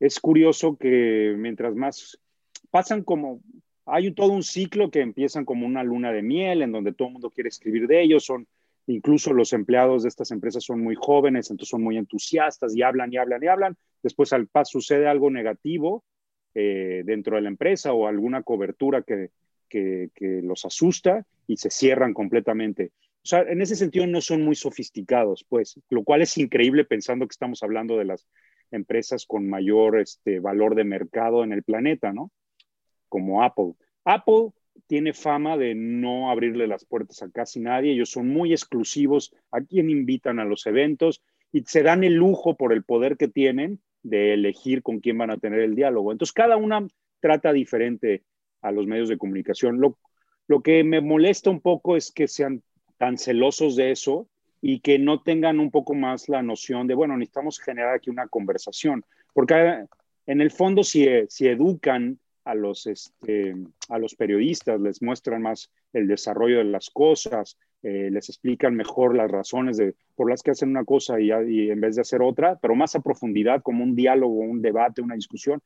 [0.00, 2.18] es curioso que mientras más
[2.76, 3.40] pasan como
[3.86, 7.12] hay todo un ciclo que empiezan como una luna de miel en donde todo el
[7.14, 8.46] mundo quiere escribir de ellos, son
[8.86, 13.10] incluso los empleados de estas empresas son muy jóvenes, entonces son muy entusiastas y hablan
[13.10, 13.76] y hablan y hablan.
[14.02, 16.04] Después al paso sucede algo negativo
[16.54, 19.30] eh, dentro de la empresa o alguna cobertura que,
[19.70, 20.10] que,
[20.42, 22.92] los asusta y se cierran completamente.
[23.24, 27.26] O sea, en ese sentido no son muy sofisticados, pues, lo cual es increíble pensando
[27.26, 28.28] que estamos hablando de las
[28.70, 32.30] empresas con mayor este, valor de mercado en el planeta, ¿no?
[33.16, 33.72] Como Apple.
[34.04, 34.50] Apple
[34.86, 39.62] tiene fama de no abrirle las puertas a casi nadie, ellos son muy exclusivos a
[39.62, 43.80] quien invitan a los eventos y se dan el lujo por el poder que tienen
[44.02, 46.12] de elegir con quién van a tener el diálogo.
[46.12, 46.86] Entonces, cada una
[47.20, 48.22] trata diferente
[48.60, 49.80] a los medios de comunicación.
[49.80, 49.96] Lo,
[50.46, 52.62] lo que me molesta un poco es que sean
[52.98, 54.28] tan celosos de eso
[54.60, 58.28] y que no tengan un poco más la noción de, bueno, necesitamos generar aquí una
[58.28, 59.86] conversación, porque
[60.26, 63.54] en el fondo si, si educan a los, este,
[63.88, 69.16] a los periodistas, les muestran más el desarrollo de las cosas, eh, les explican mejor
[69.16, 72.56] las razones de, por las que hacen una cosa y, en vez de hacer otra,
[72.62, 75.60] pero más a profundidad, como un diálogo, un debate, una discusión,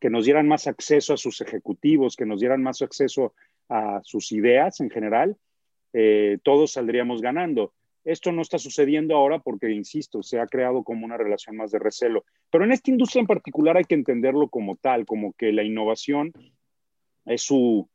[0.00, 3.34] que nos dieran más acceso a sus ejecutivos, que nos dieran más acceso
[3.68, 5.36] a sus ideas en general,
[5.92, 7.74] eh, todos saldríamos ganando.
[8.08, 11.78] Esto no está sucediendo ahora porque, insisto, se ha creado como una relación más de
[11.78, 12.24] recelo.
[12.50, 16.32] Pero en esta industria en particular hay que entenderlo como tal, como que la innovación
[17.26, 17.88] es su,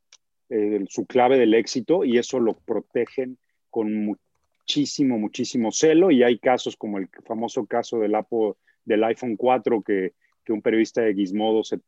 [0.49, 3.38] eh, clave del éxito y eso lo protegen
[3.69, 6.12] con muchísimo, muchísimo celo.
[6.12, 11.13] Y hay casos como el famoso caso del iPhone 4 que que un periodista de
[11.13, 11.80] Gizmodo se,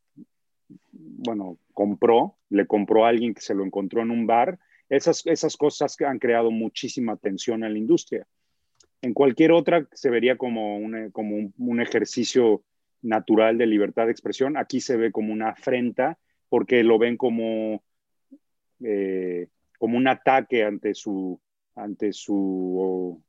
[0.92, 4.60] bueno, compró, le compró a alguien que se lo encontró en un bar.
[4.90, 8.26] Esas, esas cosas han creado muchísima tensión en la industria.
[9.02, 12.64] En cualquier otra se vería como, un, como un, ejercicio
[13.02, 14.58] natural de libertad de expresión.
[14.58, 16.18] Aquí se ve como una afrenta
[16.50, 17.84] porque lo ven como,
[18.84, 21.40] eh, como un ataque ante su,
[21.76, 23.22] ante su,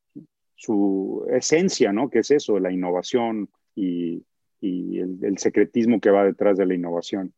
[0.55, 2.09] su esencia, ¿no?
[2.09, 4.25] Que es eso, la innovación y
[4.61, 7.35] y el, secretismo que va detrás de la innovación.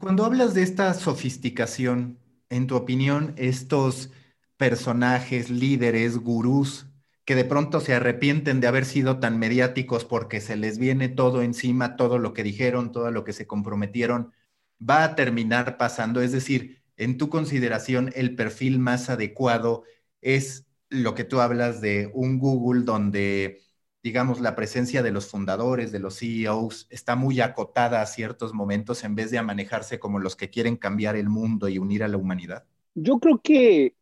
[0.00, 2.18] Cuando hablas de esta sofisticación,
[2.50, 4.10] en tu opinión, estos
[4.56, 6.86] personajes, líderes, gurús,
[7.24, 11.42] que de pronto se arrepienten de haber sido tan mediáticos porque se les viene todo
[11.42, 14.32] encima, todo lo que dijeron, todo lo que se comprometieron,
[14.80, 16.20] va a terminar pasando.
[16.22, 19.84] Es decir, en tu consideración, el perfil más adecuado
[20.20, 23.60] es lo que tú hablas de un Google donde
[24.02, 29.04] digamos, la presencia de los fundadores, de los CEOs, está muy acotada a ciertos momentos
[29.04, 32.08] en vez de a manejarse como los que quieren cambiar el mundo y unir a
[32.08, 32.64] la humanidad?
[32.94, 33.94] Yo creo que,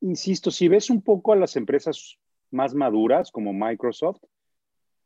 [0.00, 2.18] insisto, si ves un poco a las empresas
[2.50, 4.22] más maduras como Microsoft,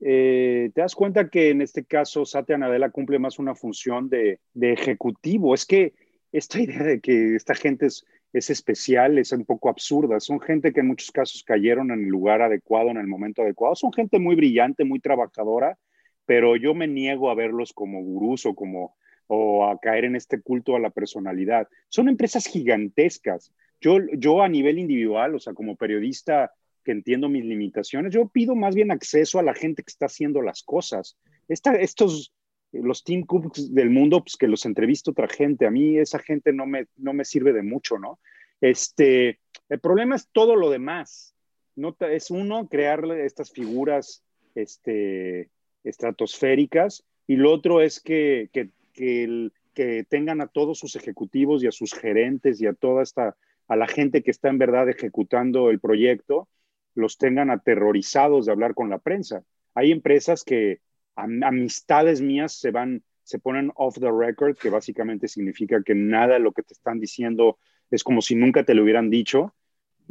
[0.00, 4.40] eh, te das cuenta que en este caso Satya Nadella cumple más una función de,
[4.54, 5.54] de ejecutivo.
[5.54, 5.92] Es que
[6.32, 10.20] esta idea de que esta gente es es especial, es un poco absurda.
[10.20, 13.74] Son gente que en muchos casos cayeron en el lugar adecuado, en el momento adecuado.
[13.74, 15.78] Son gente muy brillante, muy trabajadora,
[16.26, 18.96] pero yo me niego a verlos como gurús o como
[19.32, 21.68] o a caer en este culto a la personalidad.
[21.88, 23.52] Son empresas gigantescas.
[23.80, 26.52] Yo, yo a nivel individual, o sea, como periodista
[26.84, 30.42] que entiendo mis limitaciones, yo pido más bien acceso a la gente que está haciendo
[30.42, 31.16] las cosas.
[31.48, 32.32] estos
[32.72, 35.66] los Team Cooks del mundo, pues que los entrevisto otra gente.
[35.66, 38.20] A mí esa gente no me, no me sirve de mucho, ¿no?
[38.60, 41.34] Este, el problema es todo lo demás.
[41.76, 44.22] No, es uno, crearle estas figuras
[44.54, 45.50] este,
[45.84, 51.72] estratosféricas y lo otro es que, que, que tengan a todos sus ejecutivos y a
[51.72, 53.36] sus gerentes y a toda esta,
[53.68, 56.48] a la gente que está en verdad ejecutando el proyecto,
[56.94, 59.44] los tengan aterrorizados de hablar con la prensa.
[59.74, 60.80] Hay empresas que
[61.16, 66.40] amistades mías se van, se ponen off the record, que básicamente significa que nada de
[66.40, 67.58] lo que te están diciendo
[67.90, 69.54] es como si nunca te lo hubieran dicho.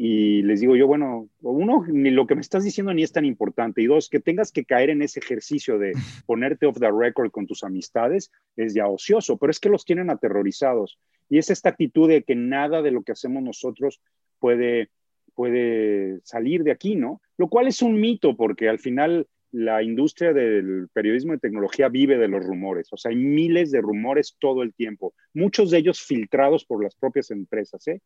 [0.02, 3.26] Y les digo yo, bueno, uno, ni lo que me estás diciendo ni es tan
[3.26, 3.82] importante.
[3.82, 5.92] Y dos, que tengas que caer en ese ejercicio de
[6.26, 10.10] ponerte off the record con tus amistades es ya ocioso, pero es que los tienen
[10.10, 11.00] aterrorizados.
[11.30, 14.02] Y es esta actitud de que nada de lo que hacemos nosotros
[14.40, 14.90] puede,
[15.36, 17.22] puede salir de aquí, ¿no?
[17.38, 22.18] Lo cual es un mito, porque al final la industria del periodismo de tecnología vive
[22.18, 22.88] de los rumores.
[22.92, 26.96] O sea, hay miles de rumores todo el tiempo, muchos de ellos filtrados por las
[26.96, 28.02] propias empresas, ¿eh?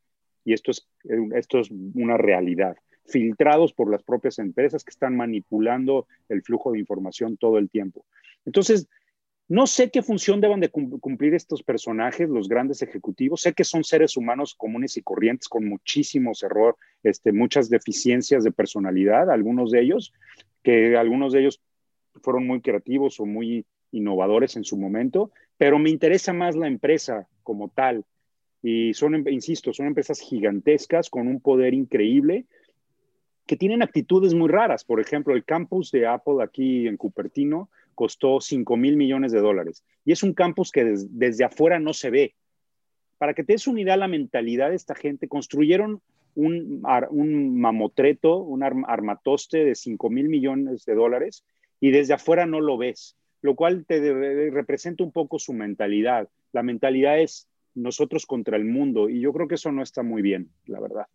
[0.46, 0.88] Y esto es,
[1.36, 2.76] esto es una realidad,
[3.06, 8.06] filtrados por las propias empresas que están manipulando el flujo de información todo el tiempo.
[8.46, 8.90] Entonces,
[9.50, 13.42] no sé qué función deben de cumplir estos personajes, los grandes ejecutivos.
[13.42, 18.52] Sé que son seres humanos comunes y corrientes con muchísimos errores, este, muchas deficiencias de
[18.52, 20.14] personalidad, algunos de ellos,
[20.64, 21.62] que algunos de ellos
[22.22, 27.28] fueron muy creativos o muy innovadores en su momento, pero me interesa más la empresa
[27.44, 28.06] como tal.
[28.62, 32.46] Y son, insisto, son empresas gigantescas con un poder increíble
[33.46, 34.84] que tienen actitudes muy raras.
[34.84, 39.84] Por ejemplo, el campus de Apple aquí en Cupertino costó 5 mil millones de dólares
[40.06, 42.36] y es un campus que desde afuera no se ve.
[43.18, 46.02] Para que te des una idea la mentalidad de esta gente, construyeron
[46.36, 51.44] un, un mamotreto, un armatoste de 5 mil millones de dólares
[51.80, 56.30] y desde afuera no lo ves, lo cual te representa un poco su mentalidad.
[56.52, 60.22] La mentalidad es nosotros contra el mundo y yo creo que eso no está muy
[60.22, 61.08] bien, la verdad.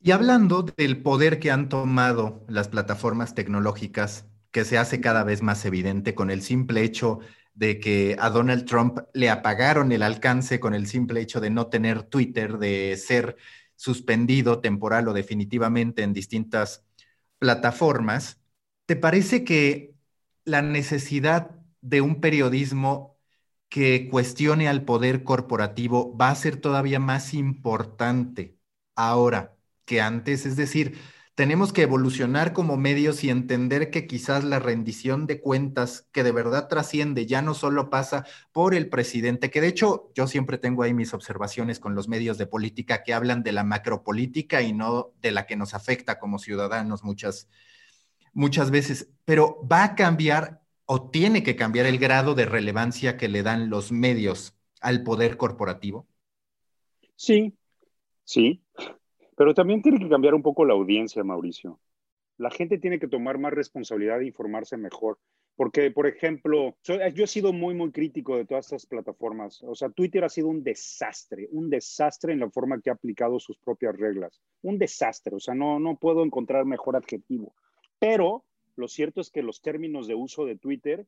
[0.00, 5.42] Y hablando del poder que han tomado las plataformas tecnológicas, que se hace cada vez
[5.42, 7.20] más evidente con el simple hecho
[7.54, 11.68] de que a Donald Trump le apagaron el alcance con el simple hecho de no
[11.68, 13.36] tener Twitter, de ser
[13.76, 16.84] suspendido temporal o definitivamente en distintas
[17.38, 18.40] plataformas,
[18.86, 19.94] ¿te parece que
[20.44, 23.18] la necesidad de un periodismo
[23.68, 28.58] que cuestione al poder corporativo va a ser todavía más importante
[28.94, 30.46] ahora que antes?
[30.46, 30.98] Es decir,
[31.34, 36.30] tenemos que evolucionar como medios y entender que quizás la rendición de cuentas que de
[36.30, 40.82] verdad trasciende ya no solo pasa por el presidente, que de hecho yo siempre tengo
[40.84, 45.12] ahí mis observaciones con los medios de política que hablan de la macropolítica y no
[45.20, 47.48] de la que nos afecta como ciudadanos muchas,
[48.32, 53.28] muchas veces, pero va a cambiar o tiene que cambiar el grado de relevancia que
[53.28, 56.06] le dan los medios al poder corporativo.
[57.16, 57.56] Sí,
[58.24, 58.62] sí,
[59.36, 61.80] pero también tiene que cambiar un poco la audiencia, Mauricio.
[62.36, 65.18] La gente tiene que tomar más responsabilidad e informarse mejor.
[65.56, 69.62] Porque, por ejemplo, yo, he sido muy, muy crítico de todas estas plataformas.
[69.62, 73.38] O sea, Twitter ha sido un desastre, un desastre en la forma que ha aplicado
[73.38, 74.40] sus propias reglas.
[74.62, 75.36] Un desastre.
[75.36, 77.54] O sea, no, no puedo encontrar mejor adjetivo.
[78.00, 78.44] Pero
[78.74, 81.06] lo cierto es que los términos de uso de Twitter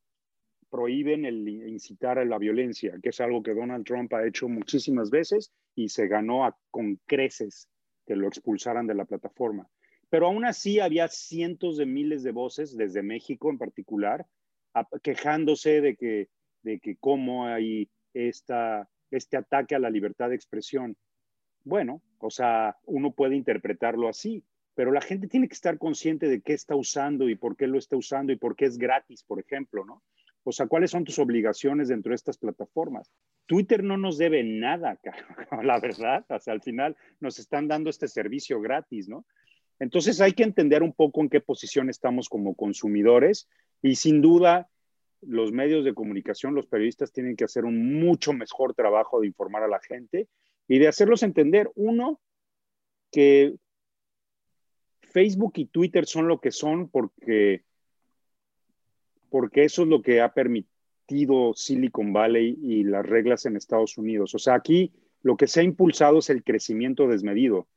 [0.71, 5.11] prohíben el incitar a la violencia, que es algo que Donald Trump ha hecho muchísimas
[5.11, 7.69] veces y se ganó con creces
[8.07, 9.69] que lo expulsaran de la plataforma.
[10.09, 14.27] Pero aún así había cientos de miles de voces, desde México en particular,
[15.03, 16.29] quejándose de que,
[16.62, 20.97] de que cómo hay esta, este ataque a la libertad de expresión.
[21.64, 26.40] Bueno, o sea, uno puede interpretarlo así, pero la gente tiene que estar consciente de
[26.40, 29.40] qué está usando y por qué lo está usando y por qué es gratis, por
[29.40, 30.03] ejemplo, ¿no?
[30.49, 33.11] O sea, ¿cuáles son tus obligaciones dentro de estas plataformas?
[33.47, 34.97] Twitter no nos debe nada,
[35.65, 36.25] la verdad.
[36.29, 39.27] O sea, al final nos están dando este servicio gratis, ¿no?
[39.81, 43.49] Entonces hay que entender un poco en qué posición estamos como consumidores
[43.83, 44.69] y sin duda
[45.21, 49.65] los medios de comunicación, los periodistas tienen que hacer un mucho mejor trabajo de informar
[49.65, 50.29] a la gente
[50.69, 52.21] y de hacerlos entender, uno,
[53.11, 53.57] que
[55.01, 57.65] Facebook y Twitter son lo que son porque
[59.31, 64.35] porque eso es lo que ha permitido Silicon Valley y las reglas en Estados Unidos.
[64.35, 67.69] O sea, aquí lo que se ha impulsado es el crecimiento desmedido.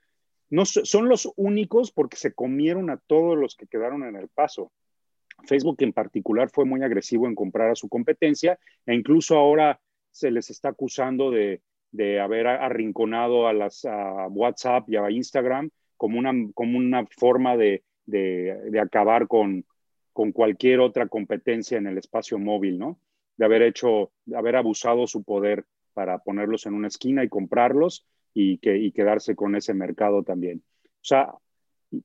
[0.49, 4.71] No son los únicos porque se comieron a todos los que quedaron en el paso.
[5.45, 9.79] Facebook en particular fue muy agresivo en comprar a su competencia e incluso ahora
[10.11, 11.61] se les está acusando de,
[12.19, 13.87] haber arrinconado a las
[14.29, 17.83] WhatsApp y a Instagram como una, como una forma de
[18.81, 19.65] acabar con,
[20.13, 22.99] con cualquier otra competencia en el espacio móvil, ¿no?
[23.37, 28.05] De haber hecho, de haber abusado su poder para ponerlos en una esquina y comprarlos
[28.33, 30.63] y, que, quedarse con ese mercado también.
[30.85, 31.33] O sea,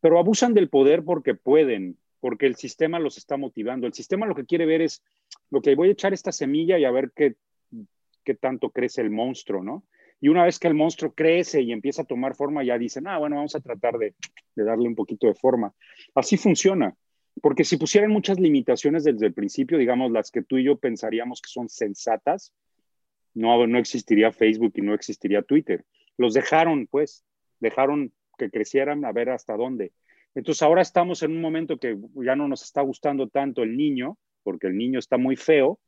[0.00, 3.86] pero abusan del poder porque pueden, porque el sistema los está motivando.
[3.86, 5.02] El sistema lo que quiere ver es,
[5.62, 7.34] que voy a echar esta semilla y a ver qué,
[8.24, 9.84] qué tanto crece el monstruo, ¿no?
[10.20, 13.18] Y una vez que el monstruo crece y empieza a tomar forma, ya dicen, ah,
[13.18, 14.14] bueno, vamos a tratar de,
[14.54, 15.74] de darle un poquito de forma.
[16.14, 16.96] Así funciona.
[17.42, 21.40] Porque si pusieran muchas limitaciones desde el principio, digamos las que tú y yo pensaríamos
[21.40, 22.52] que son sensatas,
[23.34, 25.84] no, no existiría Facebook y no existiría Twitter.
[26.16, 27.24] Los dejaron, pues,
[27.60, 29.92] dejaron que crecieran a ver hasta dónde.
[30.34, 34.18] Entonces ahora estamos en un momento que ya no nos está gustando tanto el niño,
[34.42, 35.78] porque el niño está muy feo,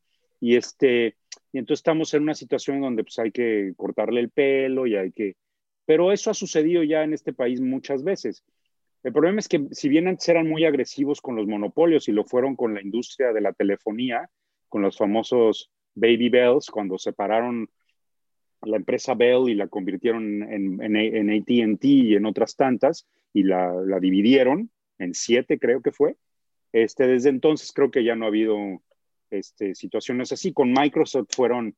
[0.40, 1.16] y este,
[1.52, 5.12] y entonces estamos en una situación donde pues hay que cortarle el pelo y hay
[5.12, 5.36] que,
[5.84, 8.44] pero eso ha sucedido ya en este país muchas veces.
[9.02, 12.24] El problema es que si bien antes eran muy agresivos con los monopolios y lo
[12.24, 14.28] fueron con la industria de la telefonía,
[14.68, 17.68] con los famosos Baby Bells, cuando separaron
[18.62, 23.72] la empresa Bell y la convirtieron en, en, ATT y en otras tantas y la,
[23.72, 26.16] la, dividieron en siete, creo que fue.
[26.72, 28.56] Este, desde entonces creo que ya no ha habido
[29.30, 30.52] este, situaciones así.
[30.52, 31.76] Con Microsoft fueron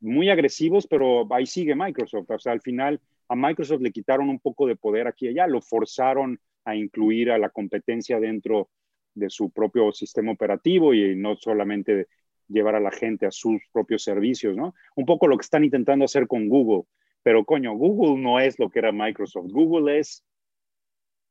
[0.00, 2.30] muy agresivos, pero ahí sigue Microsoft.
[2.30, 5.46] O sea, al final a Microsoft le quitaron un poco de poder aquí y allá,
[5.46, 8.70] lo forzaron a incluir a la competencia dentro
[9.14, 12.08] de su propio sistema operativo y no solamente
[12.48, 14.74] llevar a la gente a sus propios servicios, ¿no?
[14.96, 16.84] Un poco lo que están intentando hacer con Google,
[17.22, 20.22] pero coño, Google no es lo que era Microsoft, Google es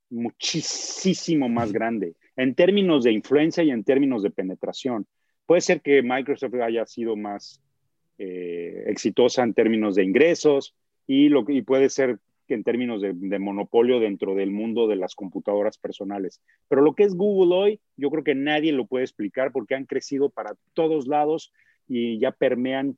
[0.09, 5.07] muchísimo más grande en términos de influencia y en términos de penetración.
[5.45, 7.61] Puede ser que Microsoft haya sido más
[8.17, 10.75] eh, exitosa en términos de ingresos
[11.05, 12.19] y, lo, y puede ser
[12.49, 16.41] en términos de, monopolio dentro del mundo de las computadoras personales.
[16.67, 19.85] Pero lo que es Google hoy, yo creo que nadie lo puede explicar porque han
[19.85, 21.53] crecido para todos lados
[21.87, 22.97] y ya permean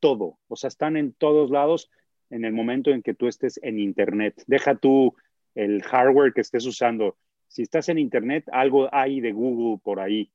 [0.00, 0.38] todo.
[0.48, 1.90] O sea, están en todos lados
[2.30, 4.42] en el momento en que tú estés en Internet.
[4.46, 5.14] Deja tú
[5.54, 7.16] el hardware que estés usando.
[7.48, 10.30] Si estás en Internet, algo hay de Google por ahí,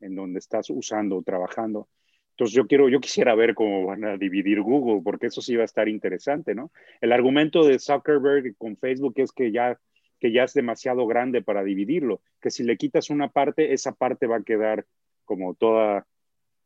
[0.00, 1.88] en donde estás usando, trabajando.
[2.34, 5.62] Entonces yo quiero, yo quisiera ver cómo van a dividir Google, porque eso sí va
[5.62, 6.72] a estar interesante, ¿no?
[7.00, 9.78] El argumento de Zuckerberg con Facebook es que ya,
[10.18, 14.26] que ya es demasiado grande para dividirlo, que si le quitas una parte, esa parte
[14.26, 14.84] va a quedar
[15.24, 16.06] como toda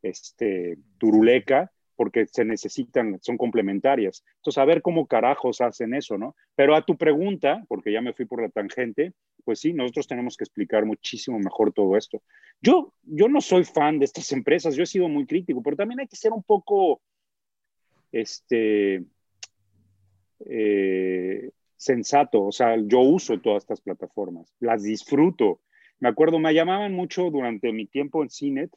[0.00, 4.24] este, turuleca, porque se necesitan, son complementarias.
[4.36, 6.34] Entonces, a ver cómo carajos hacen eso, ¿no?
[6.54, 9.12] Pero a tu pregunta, porque ya me fui por la tangente,
[9.48, 12.20] pues sí, nosotros tenemos que explicar muchísimo mejor todo esto.
[12.60, 16.00] Yo, yo no soy fan de estas empresas, yo he sido muy crítico, pero también
[16.00, 17.00] hay que ser un poco,
[18.12, 19.06] este,
[20.44, 22.44] eh, sensato.
[22.44, 25.62] O sea, yo uso todas estas plataformas, las disfruto.
[25.98, 28.70] Me acuerdo, me llamaban mucho durante mi tiempo en CINET,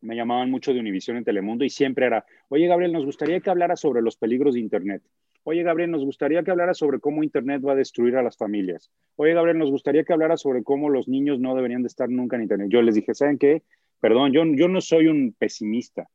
[0.00, 3.50] me llamaban mucho de Univisión en Telemundo y siempre era, oye Gabriel, nos gustaría que
[3.50, 5.04] hablara sobre los peligros de Internet.
[5.44, 8.92] Oye, Gabriel, nos gustaría que hablara sobre cómo Internet va a destruir a las familias.
[9.16, 12.36] Oye, Gabriel, nos gustaría que hablara sobre cómo los niños no deberían de estar nunca
[12.36, 12.68] en Internet.
[12.70, 13.62] Yo les dije, ¿saben qué?
[14.00, 16.08] Perdón, yo, yo no soy un pesimista.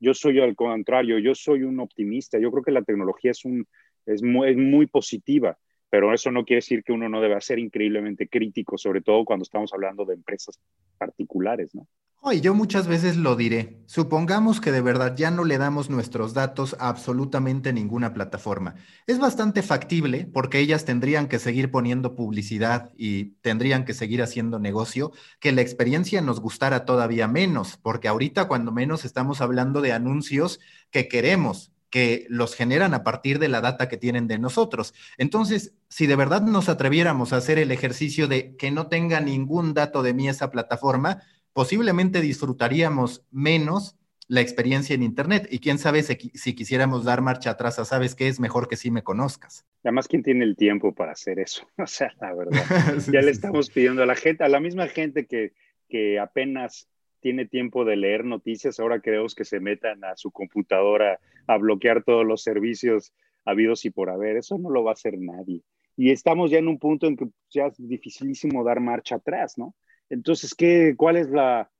[0.00, 2.38] Yo soy al contrario, yo soy un optimista.
[2.38, 3.66] Yo creo que la tecnología es, un,
[4.06, 5.58] es, muy, es muy positiva,
[5.92, 9.42] pero eso no quiere decir que uno no deba ser increíblemente crítico, sobre todo cuando
[9.42, 10.58] estamos hablando de empresas
[10.96, 11.86] particulares, ¿no?
[12.32, 13.82] y yo muchas veces lo diré.
[13.86, 18.76] Supongamos que de verdad ya no le damos nuestros datos a absolutamente ninguna plataforma.
[19.06, 24.60] Es bastante factible porque ellas tendrían que seguir poniendo publicidad y tendrían que seguir haciendo
[24.60, 29.92] negocio, que la experiencia nos gustara todavía menos, porque ahorita cuando menos estamos hablando de
[29.92, 34.94] anuncios que queremos, que los generan a partir de la data que tienen de nosotros.
[35.18, 39.74] Entonces, si de verdad nos atreviéramos a hacer el ejercicio de que no tenga ningún
[39.74, 41.22] dato de mí esa plataforma,
[41.52, 45.46] posiblemente disfrutaríamos menos la experiencia en Internet.
[45.50, 48.26] Y quién sabe si, quisiéramos dar marcha atrás a, ¿sabes qué?
[48.28, 49.66] Es mejor que sí me conozcas.
[49.84, 51.68] Además, ¿quién tiene el tiempo para hacer eso?
[51.76, 52.64] O sea, la verdad.
[53.12, 55.52] ya le estamos pidiendo a la gente, a la misma gente que,
[55.90, 56.88] que apenas
[57.22, 62.04] tiene tiempo de leer noticias, ahora queremos que se metan a su computadora a bloquear
[62.04, 63.14] todos los servicios
[63.44, 64.36] habidos y por haber.
[64.36, 65.62] Eso no lo va a hacer nadie.
[65.96, 69.74] Y estamos ya en un punto en que ya es dificilísimo dar marcha atrás, ¿no?
[70.10, 71.70] Entonces, ¿qué, cuál, es la,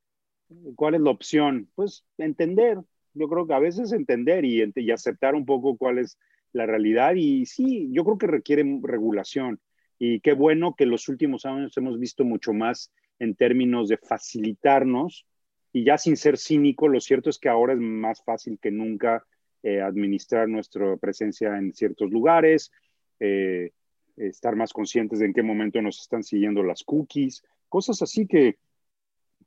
[0.77, 1.69] ¿cuál es la opción?
[1.75, 2.79] Pues entender,
[3.15, 6.19] yo creo que a veces entender y, y aceptar un poco cuál es
[6.53, 9.61] la realidad y sí, yo creo que requiere regulación
[9.99, 15.27] y qué bueno que los últimos años hemos visto mucho más en términos de facilitarnos
[15.73, 19.25] y ya sin ser cínico, lo cierto es que ahora es más fácil que nunca
[19.63, 22.71] eh, administrar nuestra presencia en ciertos lugares,
[23.21, 23.71] eh,
[24.17, 28.59] estar más conscientes de en qué momento nos están siguiendo las cookies, cosas así que,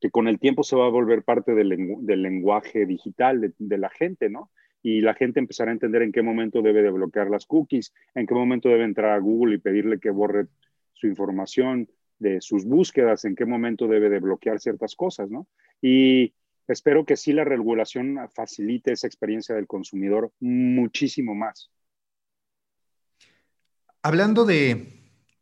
[0.02, 4.30] que con el tiempo se va a volver parte del, lenguaje digital de, la gente,
[4.30, 4.50] ¿no?
[4.82, 8.26] Y la gente empezará a entender en qué momento debe de bloquear las cookies, en
[8.26, 10.48] qué momento debe entrar a Google y pedirle que borre
[10.94, 15.48] su información de sus búsquedas, en qué momento debe de bloquear ciertas cosas, ¿no?
[15.88, 16.34] Y
[16.68, 21.70] espero que sí la regulación facilite esa experiencia del consumidor muchísimo más.
[24.02, 24.88] Hablando de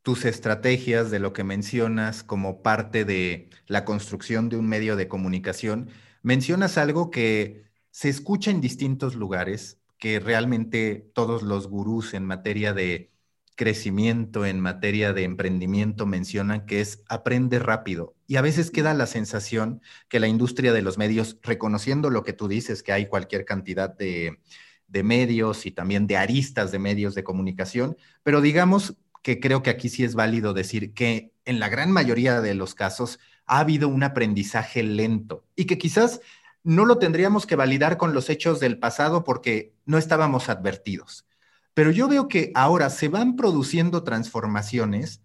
[0.02, 5.08] tus estrategias, de lo que mencionas como parte de la construcción de un medio de
[5.08, 5.88] comunicación,
[6.24, 12.74] mencionas algo que se escucha en distintos lugares, que realmente todos los gurús en materia
[12.74, 13.12] de
[13.56, 18.16] crecimiento, en materia de emprendimiento mencionan que es aprende rápido.
[18.28, 22.34] Y a veces queda la sensación que la industria de los medios, reconociendo lo que
[22.34, 24.39] tú dices, que hay cualquier cantidad de,
[24.88, 29.72] de medios y también de aristas de medios de comunicación, pero digamos que creo que
[29.72, 33.88] aquí sí es válido decir que en la gran mayoría de los casos ha habido
[33.88, 36.22] un aprendizaje lento y que quizás
[36.64, 41.26] no lo tendríamos que validar con los hechos del pasado porque no estábamos advertidos.
[41.74, 45.21] Pero yo veo que ahora se van produciendo transformaciones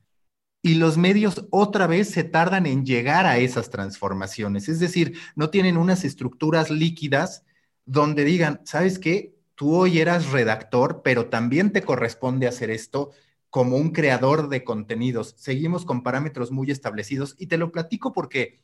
[0.62, 4.68] y los medios otra vez se tardan en llegar a esas transformaciones.
[4.68, 7.44] Es decir, no tienen unas estructuras líquidas
[7.84, 9.34] donde digan, ¿sabes qué?
[9.54, 13.10] Tú hoy eras redactor, pero también te corresponde hacer esto
[13.50, 15.34] como un creador de contenidos.
[15.38, 18.60] Seguimos con parámetros muy establecidos y te lo platico porque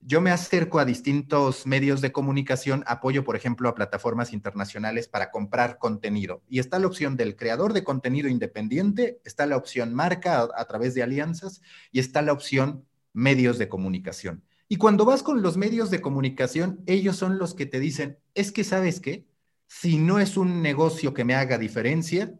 [0.00, 5.30] yo me acerco a distintos medios de comunicación, apoyo, por ejemplo, a plataformas internacionales para
[5.30, 6.42] comprar contenido.
[6.48, 10.94] Y está la opción del creador de contenido independiente, está la opción marca a, través
[10.94, 14.44] de alianzas y está la opción medios de comunicación.
[14.68, 18.52] Y cuando vas con los medios de comunicación, ellos son los que te dicen, es
[18.52, 19.26] que sabes qué,
[19.66, 22.34] si no es un negocio que me haga diferencia,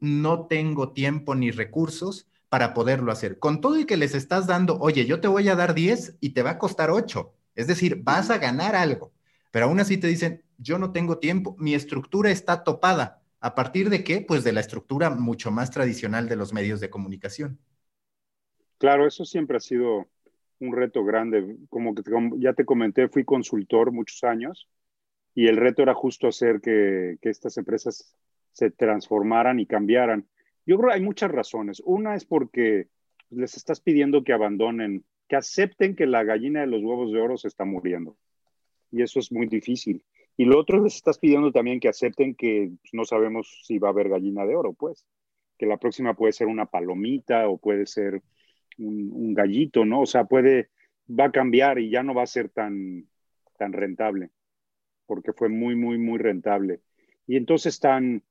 [0.00, 3.38] no tengo tiempo ni recursos para poderlo hacer.
[3.38, 6.34] Con todo y que les estás dando, oye, yo te voy a dar 10 y
[6.34, 7.32] te va a costar 8.
[7.54, 9.14] Es decir, vas a ganar algo.
[9.50, 13.22] Pero aún así te dicen, yo no tengo tiempo, mi estructura está topada.
[13.40, 14.20] ¿A partir de qué?
[14.20, 17.58] Pues de la estructura mucho más tradicional de los medios de comunicación.
[18.76, 20.10] Claro, eso siempre ha sido
[20.58, 21.56] un reto grande.
[21.70, 22.02] Como que
[22.36, 24.68] ya te comenté, fui consultor muchos años
[25.34, 28.14] y el reto era justo hacer que, que estas empresas
[28.50, 30.28] se transformaran y cambiaran.
[30.66, 31.82] Yo creo que hay muchas razones.
[31.84, 32.88] Una es porque
[33.30, 37.36] les estás pidiendo que abandonen, que acepten que la gallina de los huevos de oro
[37.36, 38.16] se está muriendo.
[38.90, 40.04] Y eso es muy difícil.
[40.36, 43.88] Y lo otro les estás pidiendo también que acepten que pues, no sabemos si va
[43.88, 45.06] a haber gallina de oro, pues.
[45.58, 48.22] Que la próxima puede ser una palomita o puede ser
[48.78, 50.02] un, un gallito, ¿no?
[50.02, 50.68] O sea, puede,
[51.08, 53.06] va a cambiar y ya no va a ser tan,
[53.58, 54.30] tan rentable,
[55.06, 56.80] porque fue muy, muy, muy rentable.
[57.26, 58.22] Y entonces están,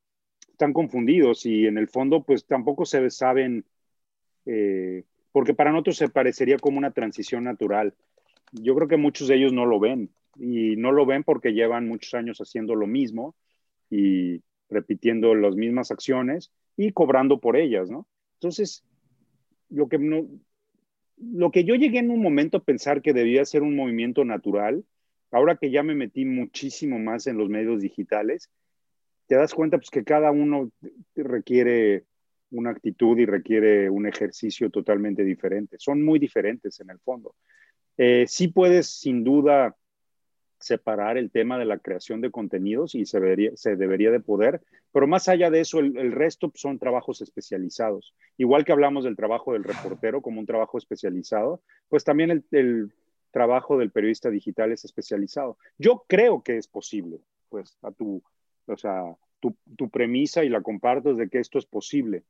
[0.62, 3.66] están confundidos y en el fondo pues tampoco se saben,
[4.46, 7.96] eh, porque para nosotros se parecería como una transición natural.
[8.52, 11.88] Yo creo que muchos de ellos no lo ven y no lo ven porque llevan
[11.88, 13.34] muchos años haciendo lo mismo
[13.90, 18.06] y repitiendo las mismas acciones y cobrando por ellas, ¿no?
[18.36, 18.84] Entonces,
[19.70, 20.28] lo que, no,
[21.18, 24.86] lo que yo llegué en un momento a pensar que debía ser un movimiento natural,
[25.32, 28.52] ahora que ya me metí muchísimo más en los medios digitales,
[29.32, 30.72] te das cuenta pues, que cada uno
[31.16, 32.04] requiere
[32.50, 35.78] una actitud y requiere un ejercicio totalmente diferente.
[35.80, 37.34] Son muy diferentes en el fondo.
[37.96, 39.78] Eh, sí puedes, sin duda,
[40.60, 44.60] separar el tema de la creación de contenidos y se debería, se debería de poder,
[44.92, 48.14] pero más allá de eso, el, resto son trabajos especializados.
[48.36, 52.92] Igual que hablamos del trabajo del reportero como un trabajo especializado, pues también el, el
[53.32, 55.58] trabajo del periodista digital es especializado.
[55.78, 58.22] Yo creo que es posible, pues, a tu,
[58.72, 59.04] o sea,
[59.40, 62.24] tu, premisa y la comparto de que esto es posible.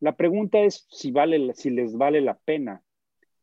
[0.00, 2.82] La pregunta es si, vale, si les vale la pena.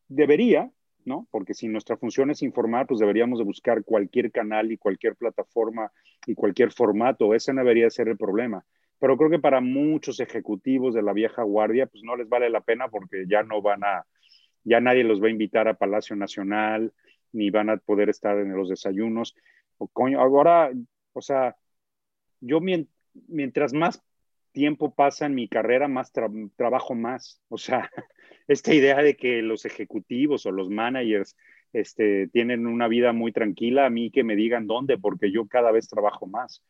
[0.07, 0.71] Debería,
[1.05, 1.27] ¿no?
[1.31, 5.91] Porque si nuestra función es informar, pues deberíamos de buscar cualquier canal y cualquier plataforma
[6.25, 7.33] y cualquier formato.
[7.33, 8.65] Ese no debería ser el problema.
[8.99, 12.61] Pero creo que para muchos ejecutivos de la vieja guardia, pues no les vale la
[12.61, 14.05] pena porque ya no van a,
[14.63, 16.93] ya nadie los va a invitar a Palacio Nacional,
[17.31, 19.35] ni van a poder estar en los desayunos.
[19.77, 20.71] O coño, ahora,
[21.13, 21.55] o sea,
[22.41, 22.59] yo
[23.27, 24.03] mientras más
[24.51, 26.11] tiempo pasa en mi carrera, más
[26.55, 27.41] trabajo más.
[27.49, 27.89] O sea,
[28.47, 31.35] esta idea de que los ejecutivos o los managers
[31.73, 35.71] este, tienen una vida muy tranquila, a mí que me digan dónde, porque yo cada
[35.71, 36.63] vez trabajo más,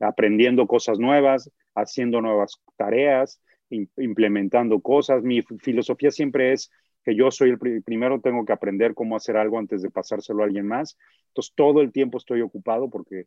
[0.00, 3.40] aprendiendo cosas nuevas, haciendo nuevas tareas,
[3.70, 5.22] implementando cosas.
[5.22, 6.70] Mi filosofía siempre es
[7.04, 10.46] que yo soy el primero, tengo que aprender cómo hacer algo antes de pasárselo a
[10.46, 10.98] alguien más.
[11.28, 13.26] Entonces, todo el tiempo estoy ocupado porque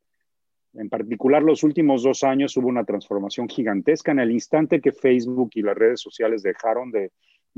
[0.73, 5.51] en particular, los últimos dos años hubo una transformación gigantesca en el instante que Facebook
[5.55, 7.11] y las redes sociales dejaron de,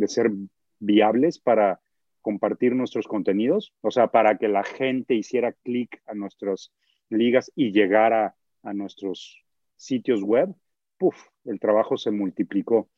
[0.08, 0.32] ser
[0.80, 1.80] viables para
[2.22, 6.72] compartir nuestros contenidos, o sea, para que la gente hiciera clic a nuestras
[7.10, 9.44] ligas y llegara a nuestros
[9.76, 10.50] sitios web,
[10.98, 12.90] puff, el trabajo se multiplicó.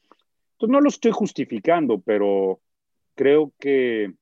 [0.54, 2.62] Entonces, no lo estoy justificando, pero
[3.16, 4.14] creo que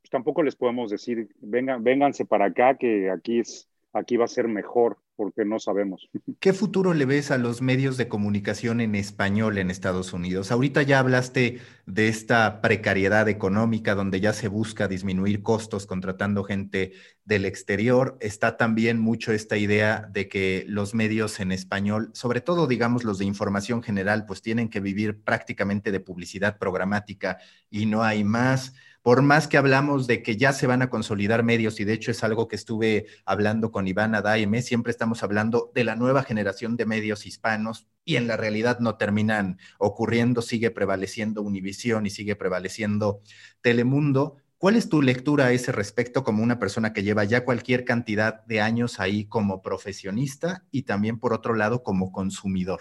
[0.00, 4.28] pues, tampoco les podemos decir, vengan, vénganse para acá, que aquí es aquí va a
[4.28, 6.08] ser mejor porque no sabemos.
[6.40, 10.50] ¿Qué futuro le ves a los medios de comunicación en español en Estados Unidos?
[10.50, 16.92] Ahorita ya hablaste de esta precariedad económica donde ya se busca disminuir costos contratando gente
[17.24, 18.16] del exterior.
[18.20, 23.18] Está también mucho esta idea de que los medios en español, sobre todo digamos los
[23.18, 27.38] de información general, pues tienen que vivir prácticamente de publicidad programática
[27.68, 28.72] y no hay más
[29.02, 32.10] por más que hablamos de que ya se van a consolidar medios, y de hecho
[32.10, 36.76] es algo que estuve hablando con Iván Adaime, siempre estamos hablando de la nueva generación
[36.76, 42.36] de medios hispanos y en la realidad no terminan ocurriendo, sigue prevaleciendo Univisión y sigue
[42.36, 43.22] prevaleciendo
[43.60, 44.36] Telemundo.
[44.58, 48.44] ¿Cuál es tu lectura a ese respecto como una persona que lleva ya cualquier cantidad
[48.44, 52.80] de años ahí como profesionista y también por otro lado como consumidor?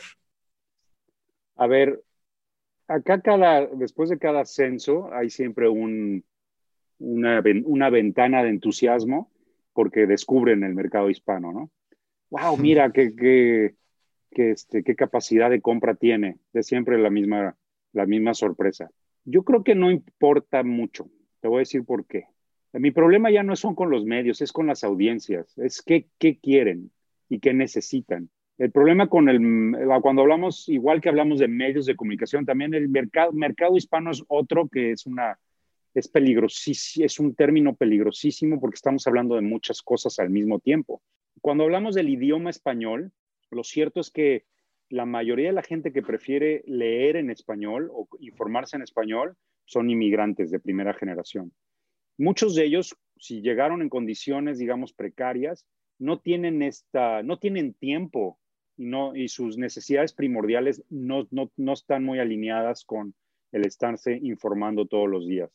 [1.56, 2.04] A ver,
[2.90, 6.26] acá cada, después de cada censo hay siempre un,
[6.98, 9.32] una, una, ventana de entusiasmo
[9.74, 11.72] porque descubren el mercado hispano, ¿no?
[12.32, 12.58] ¡Wow!
[12.58, 13.76] Mira qué, qué,
[14.32, 16.38] qué, este, qué capacidad de compra tiene.
[16.52, 17.56] De siempre la misma,
[17.94, 18.90] la misma sorpresa.
[19.24, 21.10] Yo creo que no importa mucho.
[21.40, 22.26] Te voy a decir por qué.
[22.74, 25.58] Mi problema ya no son con los medios, es con las audiencias.
[25.58, 26.92] Es qué, qué quieren
[27.30, 28.30] y qué necesitan.
[28.60, 29.40] El problema con el,
[30.02, 34.22] cuando hablamos, igual que hablamos de medios de comunicación, también el mercado, mercado hispano es
[34.28, 35.40] otro que es una,
[35.94, 41.02] es peligrosísimo, es un término peligrosísimo porque estamos hablando de muchas cosas al mismo tiempo.
[41.40, 43.14] Cuando hablamos del idioma español,
[43.50, 44.44] lo cierto es que
[44.90, 49.90] la mayoría de la gente que prefiere leer en español o informarse en español son
[49.90, 51.54] inmigrantes de primera generación.
[52.18, 55.66] Muchos de ellos, si llegaron en condiciones, digamos, precarias,
[55.98, 58.38] no tienen esta, no tienen tiempo
[58.80, 63.14] y, no, y sus necesidades primordiales no, no, no están muy alineadas con
[63.52, 65.52] el estarse informando todos los días.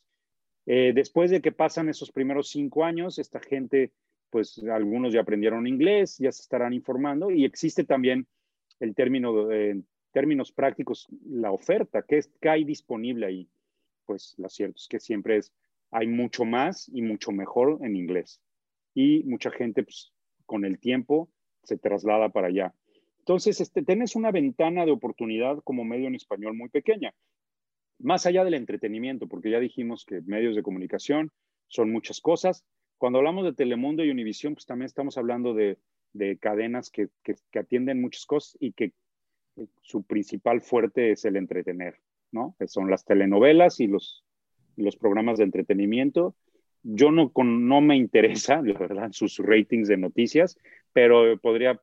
[0.66, 3.92] Eh, después de que pasan esos primeros cinco años, esta gente,
[4.28, 8.26] pues algunos ya aprendieron inglés, ya se estarán informando y existe también
[8.78, 13.48] el término, en términos prácticos, la oferta, que, es, que hay disponible ahí.
[14.04, 15.50] Pues lo cierto es que siempre es,
[15.90, 18.42] hay mucho más y mucho mejor en inglés.
[18.94, 20.12] Y mucha gente, pues,
[20.44, 21.30] con el tiempo,
[21.62, 22.74] se traslada para allá.
[23.24, 27.14] Entonces, este, tienes una ventana de oportunidad como medio en español muy pequeña,
[27.98, 31.32] más allá del entretenimiento, porque ya dijimos que medios de comunicación
[31.66, 32.66] son muchas cosas.
[32.98, 35.78] Cuando hablamos de Telemundo y Univisión, pues también estamos hablando de,
[36.38, 37.08] cadenas que,
[37.58, 38.92] atienden muchas cosas y que
[39.56, 41.94] eh, su principal fuerte es el entretener,
[42.30, 42.54] ¿no?
[42.58, 44.22] Que son las telenovelas y los,
[44.76, 46.36] los programas de entretenimiento.
[46.82, 50.58] Yo no, no me interesa, la verdad, sus ratings de noticias,
[50.92, 51.80] pero podría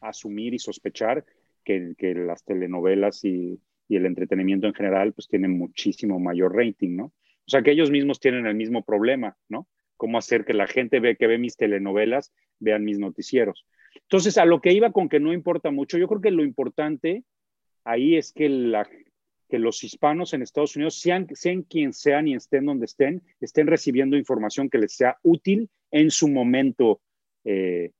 [0.00, 1.24] asumir y sospechar
[1.64, 7.04] que, las telenovelas y, el entretenimiento en general pues tienen muchísimo mayor rating, ¿no?
[7.04, 9.66] O sea que ellos mismos tienen el mismo problema, ¿no?
[9.96, 13.64] Cómo hacer que la gente ve que ve mis telenovelas, vean mis noticieros.
[14.02, 17.24] Entonces, a lo que iba con que no importa mucho, yo creo que lo importante
[17.84, 18.86] ahí es que, la,
[19.48, 23.66] que los hispanos en Estados Unidos, sean, sean quien sean y estén donde estén, estén
[23.66, 27.00] recibiendo información que les sea útil en su momento
[27.44, 27.92] eh,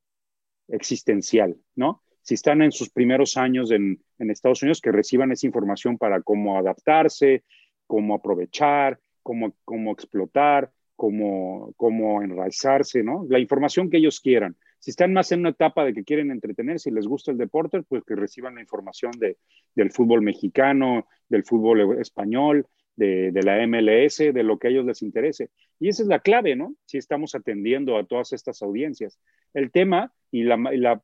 [0.68, 2.02] existencial, ¿no?
[2.22, 6.58] Si están en sus primeros años en, Estados Unidos, que reciban esa información para cómo
[6.58, 7.44] adaptarse,
[7.86, 13.24] cómo aprovechar, cómo, cómo explotar, cómo, cómo enraizarse, ¿no?
[13.28, 14.56] La información que ellos quieran.
[14.78, 17.82] Si están más en una etapa de que quieren entretenerse y les gusta el deporte,
[17.82, 19.38] pues que reciban la información de,
[19.74, 22.66] del fútbol mexicano, del fútbol español,
[22.98, 25.50] de, la MLS, de lo que a ellos les interese.
[25.78, 26.74] Y esa es la clave, ¿no?
[26.84, 29.18] Si estamos atendiendo a todas estas audiencias.
[29.54, 31.02] El tema y la, la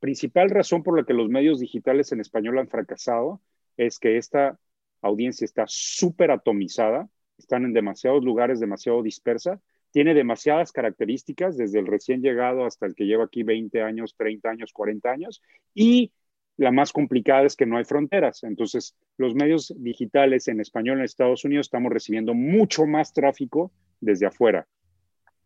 [0.00, 3.40] principal razón por la que los medios digitales en español han fracasado
[3.76, 4.58] es que esta
[5.02, 7.08] audiencia está súper atomizada,
[7.38, 9.60] están en demasiados lugares, demasiado dispersa,
[9.92, 14.50] tiene demasiadas características, desde el recién llegado hasta el que lleva aquí 20 años, 30
[14.50, 15.42] años, 40 años,
[15.74, 16.12] y
[16.60, 18.42] la más complicada es que no hay fronteras.
[18.42, 24.26] Entonces, los medios digitales en español en Estados Unidos estamos recibiendo mucho más tráfico desde
[24.26, 24.68] afuera.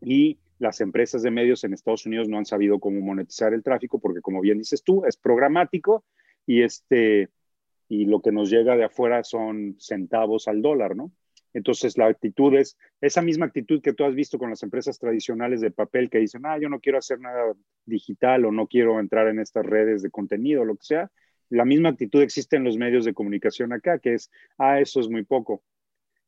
[0.01, 4.01] Y las empresas de medios en Estados Unidos no han sabido cómo monetizar el tráfico
[4.01, 6.05] porque, como bien dices tú, es programático
[6.47, 7.29] y, este,
[7.89, 11.12] y lo que nos llega de afuera son centavos al dólar, ¿no?
[11.55, 15.61] Entonces la actitud es esa misma actitud que tú has visto con las empresas tradicionales
[15.61, 17.55] de papel que dicen, ah, yo no quiero hacer nada
[17.87, 21.11] digital o no quiero entrar en estas redes de contenido, lo que sea.
[21.49, 25.09] La misma actitud existe en los medios de comunicación acá, que es, ah, eso es
[25.09, 25.63] muy poco.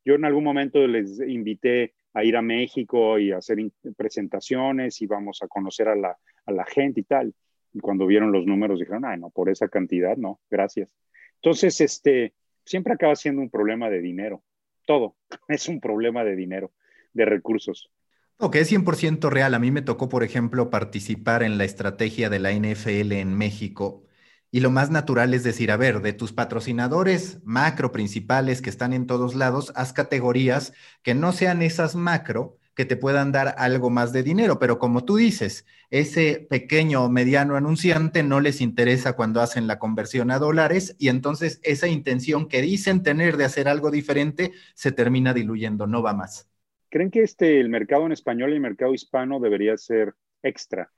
[0.04, 3.58] Yo en algún momento les invité a ir a México y a hacer
[3.96, 6.16] presentaciones y vamos a conocer a la,
[6.46, 7.34] a la gente y tal.
[7.72, 10.94] Y cuando vieron los números dijeron, ah, no, por esa cantidad, no, gracias.
[11.42, 12.32] Entonces, este,
[12.64, 14.44] siempre acaba siendo un problema de dinero
[14.86, 15.16] todo.
[15.48, 16.72] Es un problema de dinero,
[17.12, 17.90] de recursos.
[18.38, 19.54] No, que es 100% real.
[19.54, 24.04] A mí me tocó, por ejemplo, participar en la estrategia de la NFL en México.
[24.50, 28.92] Y lo más natural es decir, a ver, de tus patrocinadores macro principales que están
[28.92, 30.72] en todos lados, haz categorías
[31.02, 34.58] que no sean esas macro, que te puedan dar algo más de dinero.
[34.58, 39.78] Pero como tú dices, ese pequeño o mediano anunciante no les interesa cuando hacen la
[39.78, 44.92] conversión a dólares y entonces esa intención que dicen tener de hacer algo diferente se
[44.92, 46.50] termina diluyendo, no va más.
[46.90, 50.92] ¿Creen que este, el mercado en español y el mercado hispano debería ser extra?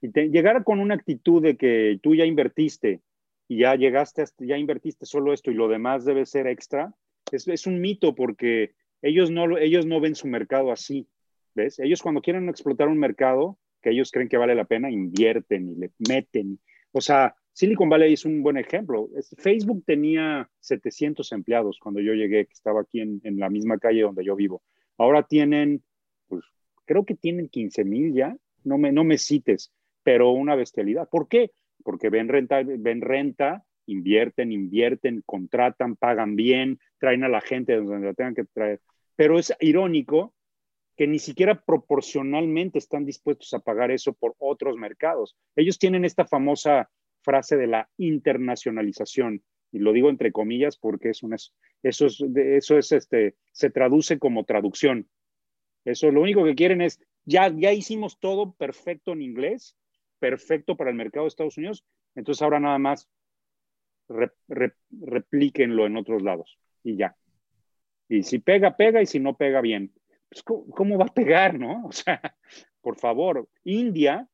[0.00, 3.02] Y llegar con una actitud de que tú ya invertiste
[3.46, 6.94] y ya llegaste, ya invertiste solo esto y lo demás debe ser extra,
[7.30, 11.08] es, es un mito porque ellos no, ellos no ven su mercado así,
[11.54, 11.78] ¿ves?
[11.78, 15.74] Ellos cuando quieren explotar un mercado que ellos creen que vale la pena, invierten y
[15.74, 16.58] le meten.
[16.92, 19.08] O sea, Silicon Valley es un buen ejemplo.
[19.38, 24.02] Facebook tenía 700 empleados cuando yo llegué, que estaba aquí en, en la misma calle
[24.02, 24.62] donde yo vivo.
[24.98, 25.82] Ahora tienen,
[26.28, 26.44] pues
[26.84, 29.72] creo que tienen 15 mil ya, no me, no me cites,
[30.02, 31.08] pero una bestialidad.
[31.08, 31.52] ¿Por qué?
[31.82, 38.06] Porque ven renta, ven renta invierten, invierten, contratan, pagan bien, traen a la gente donde
[38.06, 38.80] la tengan que traer.
[39.16, 40.34] Pero es irónico
[40.96, 45.36] que ni siquiera proporcionalmente están dispuestos a pagar eso por otros mercados.
[45.56, 46.90] Ellos tienen esta famosa
[47.22, 51.36] frase de la internacionalización, y lo digo entre comillas porque es una,
[51.82, 55.08] eso es, eso es este, se traduce como traducción.
[55.84, 59.76] Eso lo único que quieren es, ya, ya hicimos todo perfecto en inglés,
[60.18, 63.08] perfecto para el mercado de Estados Unidos, entonces ahora nada más
[64.48, 67.16] replíquenlo en otros lados y ya.
[68.08, 69.92] Y si pega, pega, y si no pega, bien.
[70.28, 71.84] Pues, ¿cómo, va a pegar, no?
[71.88, 72.20] O sea,
[72.80, 74.28] por favor, India,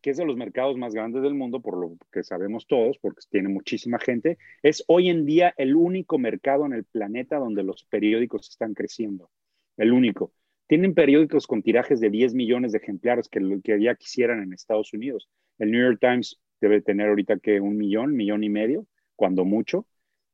[0.00, 3.20] que es de los mercados más grandes del mundo, por lo que sabemos todos, porque
[3.30, 7.84] tiene muchísima gente, es hoy en día el único mercado en el planeta donde los
[7.84, 9.30] periódicos están creciendo.
[9.76, 10.32] El único.
[10.66, 14.92] Tienen periódicos con tirajes de 10 millones de ejemplares que, que ya quisieran en Estados
[14.92, 15.28] Unidos.
[15.58, 18.86] El New York Times debe tener ahorita que un millón, millón y medio,
[19.16, 19.86] cuando mucho.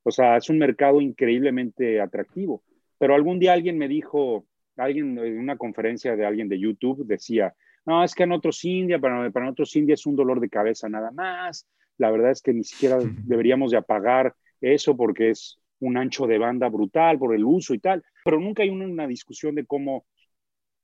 [0.03, 2.63] O sea, es un mercado increíblemente atractivo.
[2.97, 4.45] Pero algún día alguien me dijo,
[4.77, 7.53] alguien en una conferencia de alguien de YouTube decía,
[7.85, 10.89] no, es que en otros India, para, para otros India es un dolor de cabeza
[10.89, 11.67] nada más.
[11.97, 16.37] La verdad es que ni siquiera deberíamos de apagar eso porque es un ancho de
[16.37, 18.03] banda brutal por el uso y tal.
[18.23, 20.05] Pero nunca hay una, discusión de cómo,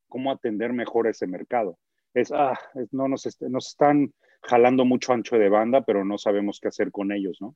[0.07, 1.77] cómo atender mejor ese mercado.
[2.13, 2.57] Es, ah,
[2.91, 4.13] no nos, nos están
[4.43, 7.55] jalando mucho ancho de banda, pero no sabemos qué hacer con ellos, ¿no?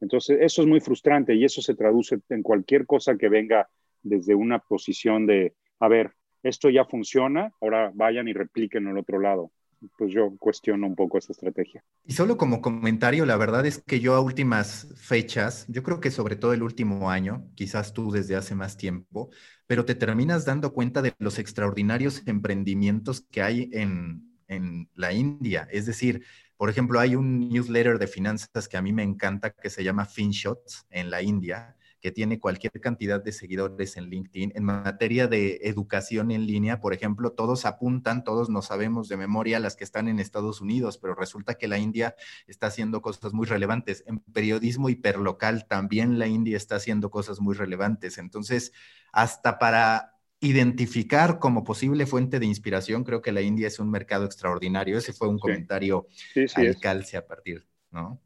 [0.00, 3.68] Entonces, eso es muy frustrante y eso se traduce en cualquier cosa que venga
[4.02, 6.12] desde una posición de, a ver,
[6.42, 9.50] esto ya funciona, ahora vayan y repliquen el otro lado.
[9.96, 11.82] Pues yo cuestiono un poco esa estrategia.
[12.04, 16.10] Y solo como comentario, la verdad es que yo a últimas fechas, yo creo que
[16.10, 19.30] sobre todo el último año, quizás tú desde hace más tiempo,
[19.66, 25.66] pero te terminas dando cuenta de los extraordinarios emprendimientos que hay en, en la India.
[25.70, 26.24] Es decir,
[26.56, 30.04] por ejemplo, hay un newsletter de finanzas que a mí me encanta que se llama
[30.04, 34.52] FinShots en la India, que tiene cualquier cantidad de seguidores en LinkedIn.
[34.54, 39.60] En materia de educación en línea, por ejemplo, todos apuntan, todos no sabemos de memoria
[39.60, 42.14] las que están en Estados Unidos, pero resulta que la India
[42.46, 44.02] está haciendo cosas muy relevantes.
[44.06, 48.18] En periodismo hiperlocal también la India está haciendo cosas muy relevantes.
[48.18, 48.72] Entonces,
[49.12, 54.24] hasta para identificar como posible fuente de inspiración, creo que la India es un mercado
[54.24, 54.96] extraordinario.
[54.98, 56.08] Ese fue un comentario
[56.54, 58.20] al calce a partir, ¿no?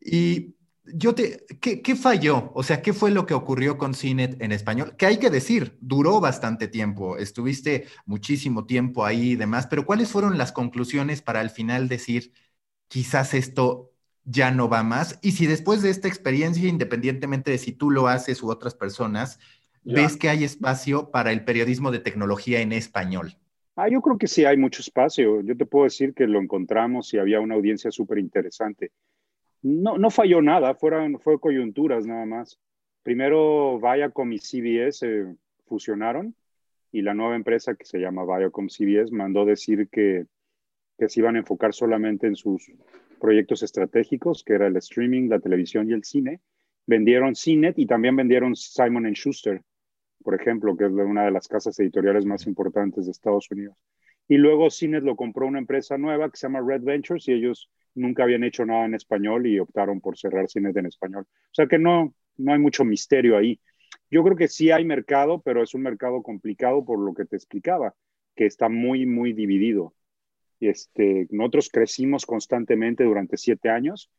[0.00, 2.50] Y yo te, ¿qué, falló?
[2.54, 4.96] O sea, ¿qué fue lo que ocurrió con CINET en español?
[4.96, 10.10] Que hay que decir, duró bastante tiempo, estuviste muchísimo tiempo ahí y demás, pero ¿cuáles
[10.10, 12.32] fueron las conclusiones para al final decir,
[12.88, 13.92] quizás esto
[14.24, 15.18] ya no va más?
[15.22, 19.38] Y si después de esta experiencia, independientemente de si tú lo haces u otras personas,
[19.84, 23.36] ves que hay espacio para el periodismo de tecnología en español?
[23.76, 25.40] Ah, yo creo que sí hay mucho espacio.
[25.42, 28.92] Yo te puedo decir que lo encontramos y había una audiencia súper interesante.
[29.62, 32.58] No, no falló nada, fueron, fue coyunturas nada más.
[33.02, 35.34] Primero Viacom y CBS
[35.66, 36.34] fusionaron
[36.92, 40.26] y la nueva empresa que se llama Viacom CBS mandó decir que,
[40.96, 42.70] que se iban a enfocar solamente en sus
[43.20, 46.40] proyectos estratégicos, que era el streaming, la televisión y el cine.
[46.86, 49.62] Vendieron CNET y también vendieron Simon Schuster
[50.24, 53.76] por ejemplo, que es una de las casas editoriales más importantes de Estados Unidos.
[54.26, 57.70] Y luego Cines lo compró una empresa nueva que se llama Red Ventures y ellos
[57.94, 61.26] nunca habían hecho nada en español y optaron por cerrar Cines en español.
[61.28, 63.60] O sea que no, no hay mucho misterio ahí.
[64.10, 67.36] Yo creo que sí hay mercado, pero es un mercado complicado por lo que te
[67.36, 67.94] explicaba,
[68.34, 69.94] que está muy, muy dividido.
[70.58, 74.10] Este, nosotros crecimos constantemente durante siete años,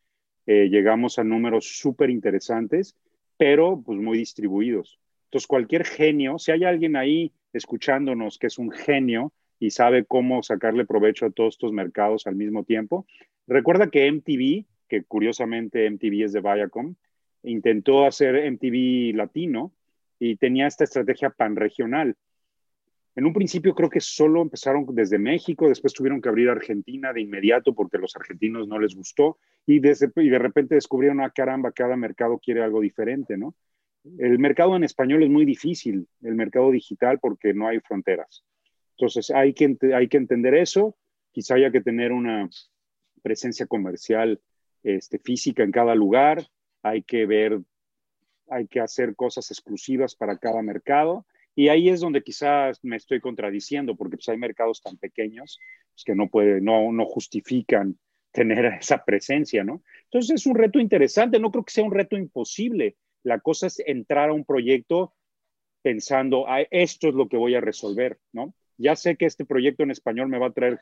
[0.46, 2.96] eh, llegamos a números súper interesantes,
[3.38, 5.00] pero pues muy distribuidos.
[5.26, 10.44] Entonces, cualquier genio, si hay alguien ahí escuchándonos, que es un genio y sabe cómo
[10.44, 13.06] sacarle provecho a todos estos mercados al mismo tiempo.
[13.48, 16.96] Recuerda que MTV, que curiosamente MTV es de Viacom,
[17.44, 19.72] intentó hacer MTV latino
[20.20, 22.16] y tenía esta estrategia panregional.
[23.16, 27.22] En un principio creo que solo empezaron desde México, después tuvieron que abrir Argentina de
[27.22, 31.96] inmediato porque a los argentinos no les gustó y, de repente descubrieron, ah, caramba, cada
[31.96, 33.56] mercado quiere algo diferente, ¿no?
[34.20, 38.44] El mercado en español es muy difícil, el mercado digital, porque no hay fronteras.
[38.98, 40.96] Entonces hay que, hay que entender eso,
[41.32, 42.50] quizá haya que tener una
[43.22, 44.40] presencia comercial
[44.84, 46.46] este, física en cada lugar,
[46.84, 47.60] hay que ver,
[48.48, 51.26] hay que hacer cosas exclusivas para cada mercado.
[51.56, 55.60] Y ahí es donde quizás me estoy contradiciendo, porque pues, hay mercados tan pequeños
[55.94, 57.98] pues, que no, puede, no, no justifican
[58.32, 59.82] tener esa presencia, ¿no?
[60.04, 62.96] Entonces es un reto interesante, no creo que sea un reto imposible.
[63.26, 65.14] La cosa es entrar a un proyecto
[65.82, 68.54] pensando, ah, esto es lo que voy a resolver, ¿no?
[68.78, 70.80] Ya sé que este proyecto en español me va a traer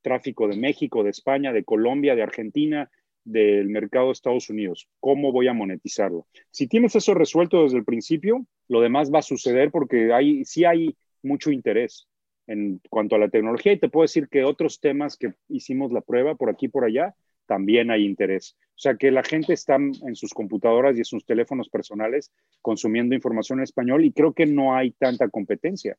[0.00, 2.88] tráfico de México, de España, de Colombia, de Argentina,
[3.24, 4.88] del mercado de Estados Unidos.
[5.00, 6.28] ¿Cómo voy a monetizarlo?
[6.52, 10.64] Si tienes eso resuelto desde el principio, lo demás va a suceder porque hay, sí
[10.64, 12.06] hay mucho interés
[12.46, 16.02] en cuanto a la tecnología y te puedo decir que otros temas que hicimos la
[16.02, 17.16] prueba por aquí y por allá,
[17.50, 18.56] también hay interés.
[18.76, 22.30] O sea que la gente está en sus computadoras y en sus teléfonos personales
[22.62, 25.98] consumiendo información en español y creo que no hay tanta competencia.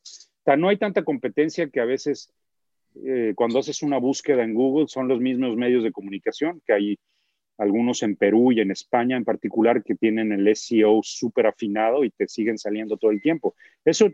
[0.56, 2.32] No hay tanta competencia que a veces
[3.04, 6.98] eh, cuando haces una búsqueda en Google son los mismos medios de comunicación, que hay
[7.58, 12.08] algunos en Perú y en España en particular que tienen el SEO súper afinado y
[12.08, 13.54] te siguen saliendo todo el tiempo.
[13.84, 14.08] Eso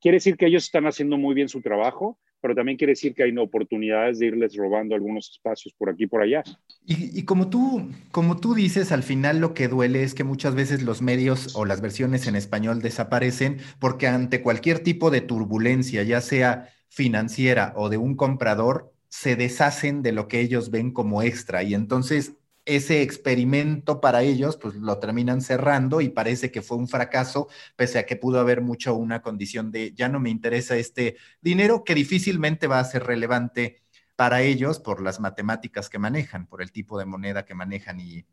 [0.00, 3.22] quiere decir que ellos están haciendo muy bien su trajo, pero también quiere decir que
[3.22, 6.42] hay oportunidades de irles robando algunos espacios por aquí y por allá.
[6.84, 10.54] Y, y, como, tú, como tú dices, al final lo que duele es que muchas
[10.54, 16.02] veces los medios o las versiones en español desaparecen porque ante cualquier tipo de turbulencia,
[16.02, 21.22] ya sea financiera o de un comprador, se deshacen de lo que ellos ven como
[21.22, 22.36] extra y entonces
[22.76, 27.98] ese experimento para ellos, pues lo terminan cerrando y parece que fue un fracaso, pese
[27.98, 31.94] a que pudo haber mucho una condición de ya no me interesa este dinero, que
[31.94, 33.82] difícilmente va a ser relevante
[34.16, 38.26] para ellos por las matemáticas que manejan, por el tipo de moneda que manejan y,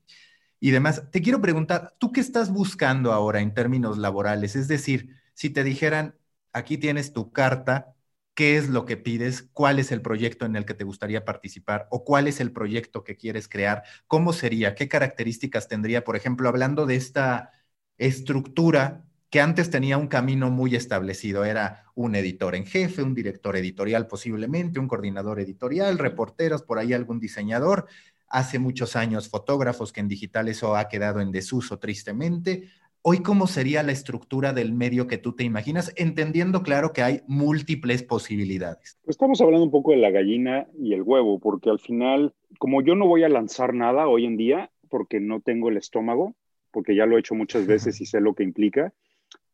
[0.60, 1.04] y demás.
[1.12, 4.56] Te quiero preguntar, ¿tú qué estás buscando ahora en términos laborales?
[4.56, 6.16] Es decir, si te dijeran,
[6.54, 7.96] aquí tienes tu carta,
[8.38, 11.88] qué es lo que pides, cuál es el proyecto en el que te gustaría participar
[11.90, 16.48] o cuál es el proyecto que quieres crear, cómo sería, qué características tendría, por ejemplo,
[16.48, 17.52] hablando de esta
[17.98, 23.58] estructura que antes tenía un camino muy establecido, era un editor en jefe, un director
[23.58, 27.88] editorial posiblemente, un coordinador editorial, reporteros, por ahí algún diseñador,
[28.28, 32.70] hace muchos años fotógrafos que en digital eso ha quedado en desuso tristemente,
[33.10, 35.94] Hoy, ¿cómo sería la estructura del medio que tú te imaginas?
[35.96, 39.00] Entendiendo, claro, que hay múltiples posibilidades.
[39.08, 42.96] Estamos hablando un poco de la gallina y el huevo, porque al final, como yo
[42.96, 46.36] no voy a lanzar nada hoy en día, porque no tengo el estómago,
[46.70, 48.94] porque ya lo he hecho muchas veces y sé lo que implica,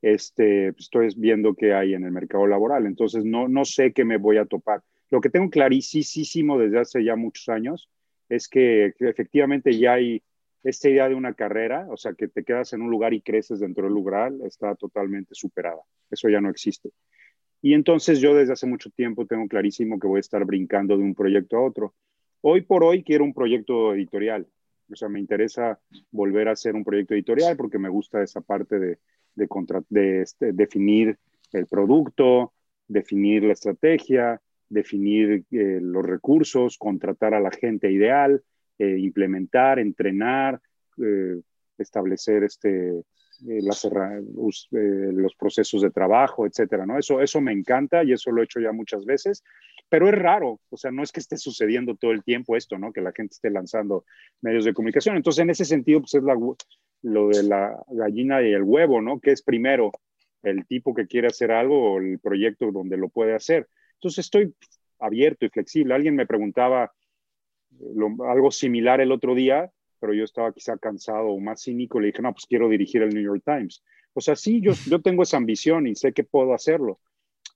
[0.02, 2.88] este, pues, estoy viendo qué hay en el mercado laboral.
[2.88, 4.82] Entonces, no, no sé qué me voy a topar.
[5.12, 7.88] Lo que tengo clarísimo desde hace ya muchos años
[8.30, 10.24] es que efectivamente ya hay
[10.64, 13.60] esta idea de una carrera, o sea, que te quedas en un lugar y creces
[13.60, 15.82] dentro del lugar, está totalmente superada.
[16.10, 16.90] Eso ya no existe.
[17.62, 21.04] Y entonces yo desde hace mucho tiempo tengo clarísimo que voy a estar brincando de
[21.04, 21.94] un proyecto a otro.
[22.42, 24.48] Hoy por hoy quiero un proyecto editorial.
[24.92, 25.80] O sea, me interesa
[26.12, 29.00] volver a hacer un proyecto editorial porque me gusta esa parte de,
[29.36, 31.18] de, este, definir
[31.52, 32.54] el producto,
[32.88, 38.44] definir la estrategia, definir eh, los recursos, contratar a la gente ideal,
[38.84, 40.60] eh, implementar, entrenar,
[40.98, 41.40] eh,
[41.78, 42.90] establecer este,
[43.50, 46.98] eh, los procesos de trabajo, etcétera, ¿no?
[46.98, 49.44] Eso, eso me encanta y eso lo he hecho ya muchas veces,
[49.90, 52.92] pero es raro, o sea, no es que esté sucediendo todo el tiempo esto, ¿no?
[52.92, 54.06] Que la gente esté lanzando
[54.42, 55.16] medios de comunicación.
[55.16, 56.24] Entonces, en ese sentido, pues es
[57.04, 59.20] lo de la gallina y el huevo, ¿no?
[59.20, 59.92] Que es primero
[60.42, 63.68] el tipo que quiere hacer algo o el proyecto donde lo puede hacer.
[63.96, 64.54] Entonces, estoy
[65.00, 65.94] abierto y flexible.
[65.94, 66.92] Alguien me preguntaba,
[68.28, 72.22] algo similar el otro día, pero yo estaba quizá cansado o más cínico, le dije,
[72.22, 73.84] no, pues quiero dirigir el New York Times.
[74.14, 77.00] O sea, sí, yo, yo tengo esa ambición y sé que puedo hacerlo.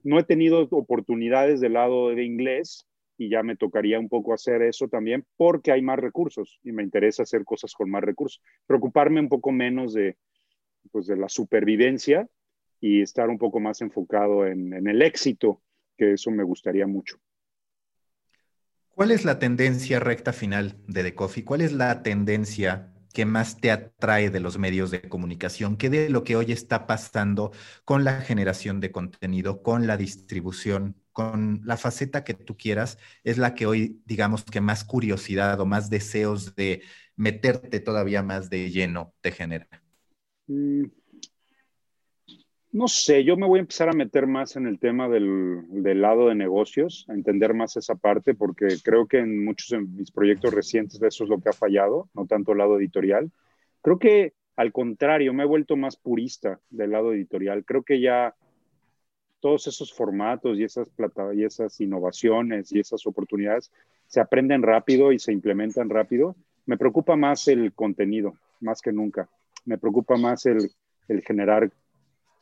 [0.04, 2.88] No he tenido oportunidades del lado de inglés
[3.18, 6.84] y ya me tocaría un poco hacer eso también porque hay más recursos y me
[6.84, 8.42] interesa hacer cosas con más recursos.
[8.66, 10.18] Preocuparme un poco menos de,
[10.92, 12.28] pues, de la supervivencia
[12.80, 15.62] y estar un poco más enfocado en, en el éxito,
[15.98, 17.18] que eso me gustaría mucho.
[18.98, 21.44] ¿Cuál es la tendencia recta final de The Coffee?
[21.44, 25.78] ¿Cuál es la tendencia que más te atrae de los medios de comunicación?
[25.78, 27.52] ¿Qué de lo que hoy está pasando
[27.86, 33.38] con la generación de contenido, con la distribución, con la faceta que tú quieras, es
[33.38, 36.82] la que hoy, digamos que más curiosidad o más deseos de
[37.16, 39.68] meterte todavía más de lleno te genera?
[40.48, 40.86] Mm,
[42.78, 46.28] no sé, yo me voy a empezar a meter más en el tema del, lado
[46.28, 50.54] de negocios, a entender más esa parte, porque creo que en muchos de mis proyectos
[50.54, 53.32] recientes eso es lo que ha fallado, no tanto el lado editorial.
[53.82, 57.66] Creo que al contrario, me he vuelto más purista del lado editorial.
[57.66, 58.36] Creo que ya
[59.40, 63.72] todos esos formatos y esas, plata y esas innovaciones y esas oportunidades
[64.06, 66.36] se aprenden rápido y se implementan rápido.
[66.68, 69.30] Me preocupa más el contenido, más que nunca.
[69.66, 70.70] Me preocupa más el,
[71.08, 71.72] el generar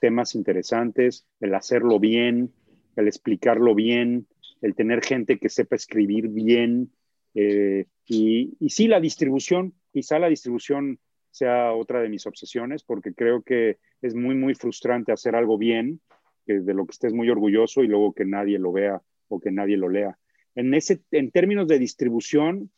[0.06, 2.54] temas interesantes, el hacerlo bien,
[2.96, 4.28] el explicarlo bien,
[4.62, 6.92] el tener gente que sepa escribir bien.
[7.34, 11.00] Eh, y, y sí, la distribución, quizá la distribución
[11.32, 16.02] sea otra de mis obsesiones, porque creo que es muy, muy frustrante hacer algo bien,
[16.46, 19.50] que de lo que estés muy orgulloso y luego que nadie lo vea o que
[19.50, 20.20] nadie lo lea.
[20.54, 22.70] En, ese, en términos de distribución,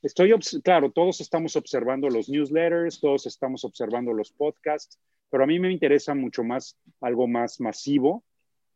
[0.00, 4.98] estoy, claro, todos estamos observando los newsletters, todos estamos observando los podcasts,
[5.34, 8.22] pero a mí me interesa mucho más algo más masivo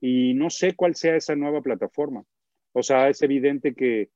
[0.01, 2.25] y no sé cuál sea esa nueva plataforma.
[2.73, 4.11] O sea, es evidente que,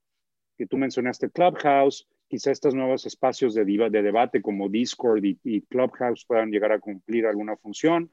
[0.59, 6.25] que tú mencionaste Clubhouse, quizá estos nuevos espacios de, de debate como Discord y, Clubhouse
[6.27, 8.11] puedan llegar a cumplir alguna función.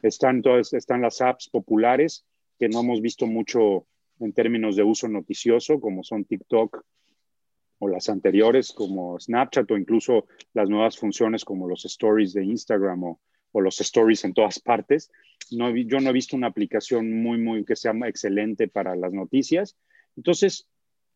[0.00, 2.24] Están, todas, están las apps populares
[2.58, 3.86] que no hemos visto mucho
[4.20, 6.82] en términos de uso noticioso, como son TikTok
[7.80, 13.04] o las anteriores, como Snapchat o incluso las nuevas funciones como los stories de Instagram
[13.04, 13.20] o,
[13.52, 15.10] o los stories en todas partes.
[15.50, 19.76] No, yo no he visto una aplicación muy, muy que sea excelente para las noticias.
[20.16, 20.68] Entonces,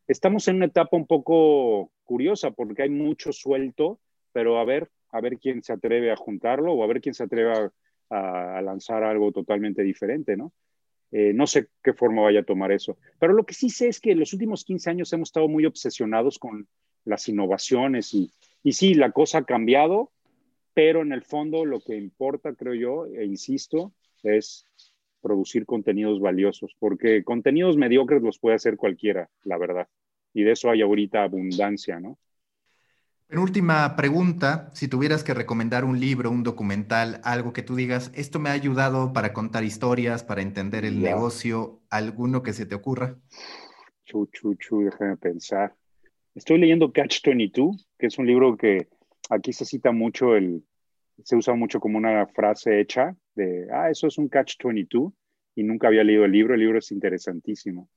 [0.07, 4.01] estamos en una etapa un poco curiosa porque hay mucho suelto,
[4.33, 7.25] pero a ver, a ver quién se atreve a juntarlo o a ver quién se
[7.25, 7.71] atreve
[8.11, 10.53] a, lanzar algo totalmente diferente, ¿no?
[11.13, 12.99] Eh, no sé qué forma vaya a tomar eso.
[13.21, 15.65] Pero lo que sí sé es que en los últimos 15 años hemos estado muy
[15.65, 16.67] obsesionados con
[17.05, 18.33] las innovaciones y,
[18.65, 20.11] y sí, la cosa ha cambiado,
[20.75, 23.93] pero en el fondo lo que importa, creo yo, e insisto,
[24.23, 24.67] es
[25.21, 29.89] producir contenidos valiosos, porque contenidos mediocres los puede hacer cualquiera, la verdad.
[30.33, 32.19] Y de eso hay ahorita abundancia, ¿no?
[33.39, 38.41] última pregunta, si tuvieras que recomendar un libro, un documental, algo que tú digas, esto
[38.41, 43.17] me ha ayudado para contar historias, para entender el negocio, alguno que se te ocurra.
[44.05, 45.75] Chu, chu, chu, déjame pensar.
[46.35, 48.89] Estoy leyendo Catch 22, que es un libro que
[49.31, 50.63] aquí se cita mucho el,
[51.25, 55.13] se usa mucho como una frase hecha de, ah, eso es un catch 22
[55.55, 57.89] y nunca había leído el libro, el libro es interesantísimo,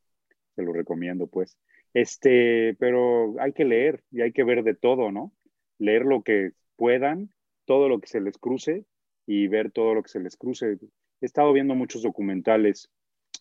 [0.56, 1.58] te lo recomiendo pues.
[1.94, 5.34] Este, pero hay que leer y hay que ver de todo, ¿no?
[5.78, 7.32] Leer lo que puedan,
[7.66, 8.86] todo lo que se les cruce
[9.28, 10.78] y ver todo lo que se les cruce.
[11.22, 12.90] He estado viendo muchos documentales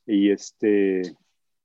[0.07, 1.03] y este,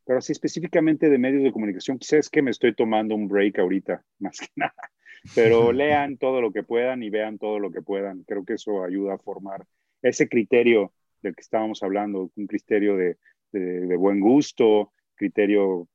[0.07, 3.59] pero así específicamente de medios de comunicación, quizás es que me estoy tomando un break
[3.59, 4.73] ahorita, más que nada.
[5.35, 8.23] Pero lean todo lo que puedan y vean todo lo que puedan.
[8.23, 9.67] Creo que eso ayuda a formar
[10.01, 13.17] ese criterio del que estábamos hablando, un criterio de,
[13.97, 15.89] buen gusto, criterio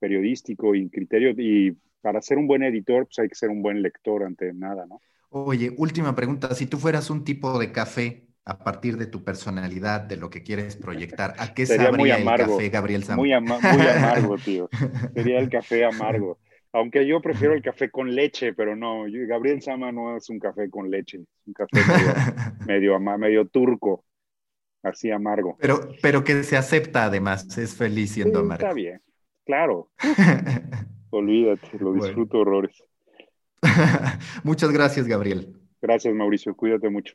[0.00, 3.80] periodístico y criterio, y para ser un buen editor, pues hay que ser un buen
[3.80, 5.00] lector ante nada, ¿no?
[5.28, 10.00] Oye, última pregunta, si tú fueras un tipo de café a partir de tu personalidad,
[10.00, 13.16] de lo que quieres proyectar, ¿a qué Sería sabría muy amargo, el café Gabriel Sam?
[13.16, 14.68] Muy, muy amargo, tío.
[15.14, 16.38] Sería el café amargo.
[16.74, 20.70] Aunque yo prefiero el café con leche, pero no, Gabriel Sama no es un café
[20.70, 21.80] con leche, es un café
[22.66, 24.04] medio, medio, turco,
[24.82, 25.58] así amargo.
[25.60, 28.64] Pero, pero que se acepta además, es feliz siendo amargo.
[28.64, 29.02] Está bien,
[29.44, 29.90] claro.
[31.10, 32.82] Olvídate, lo disfruto horrores.
[34.42, 35.54] Muchas gracias, Gabriel.
[35.82, 37.14] Gracias, Mauricio, cuídate mucho.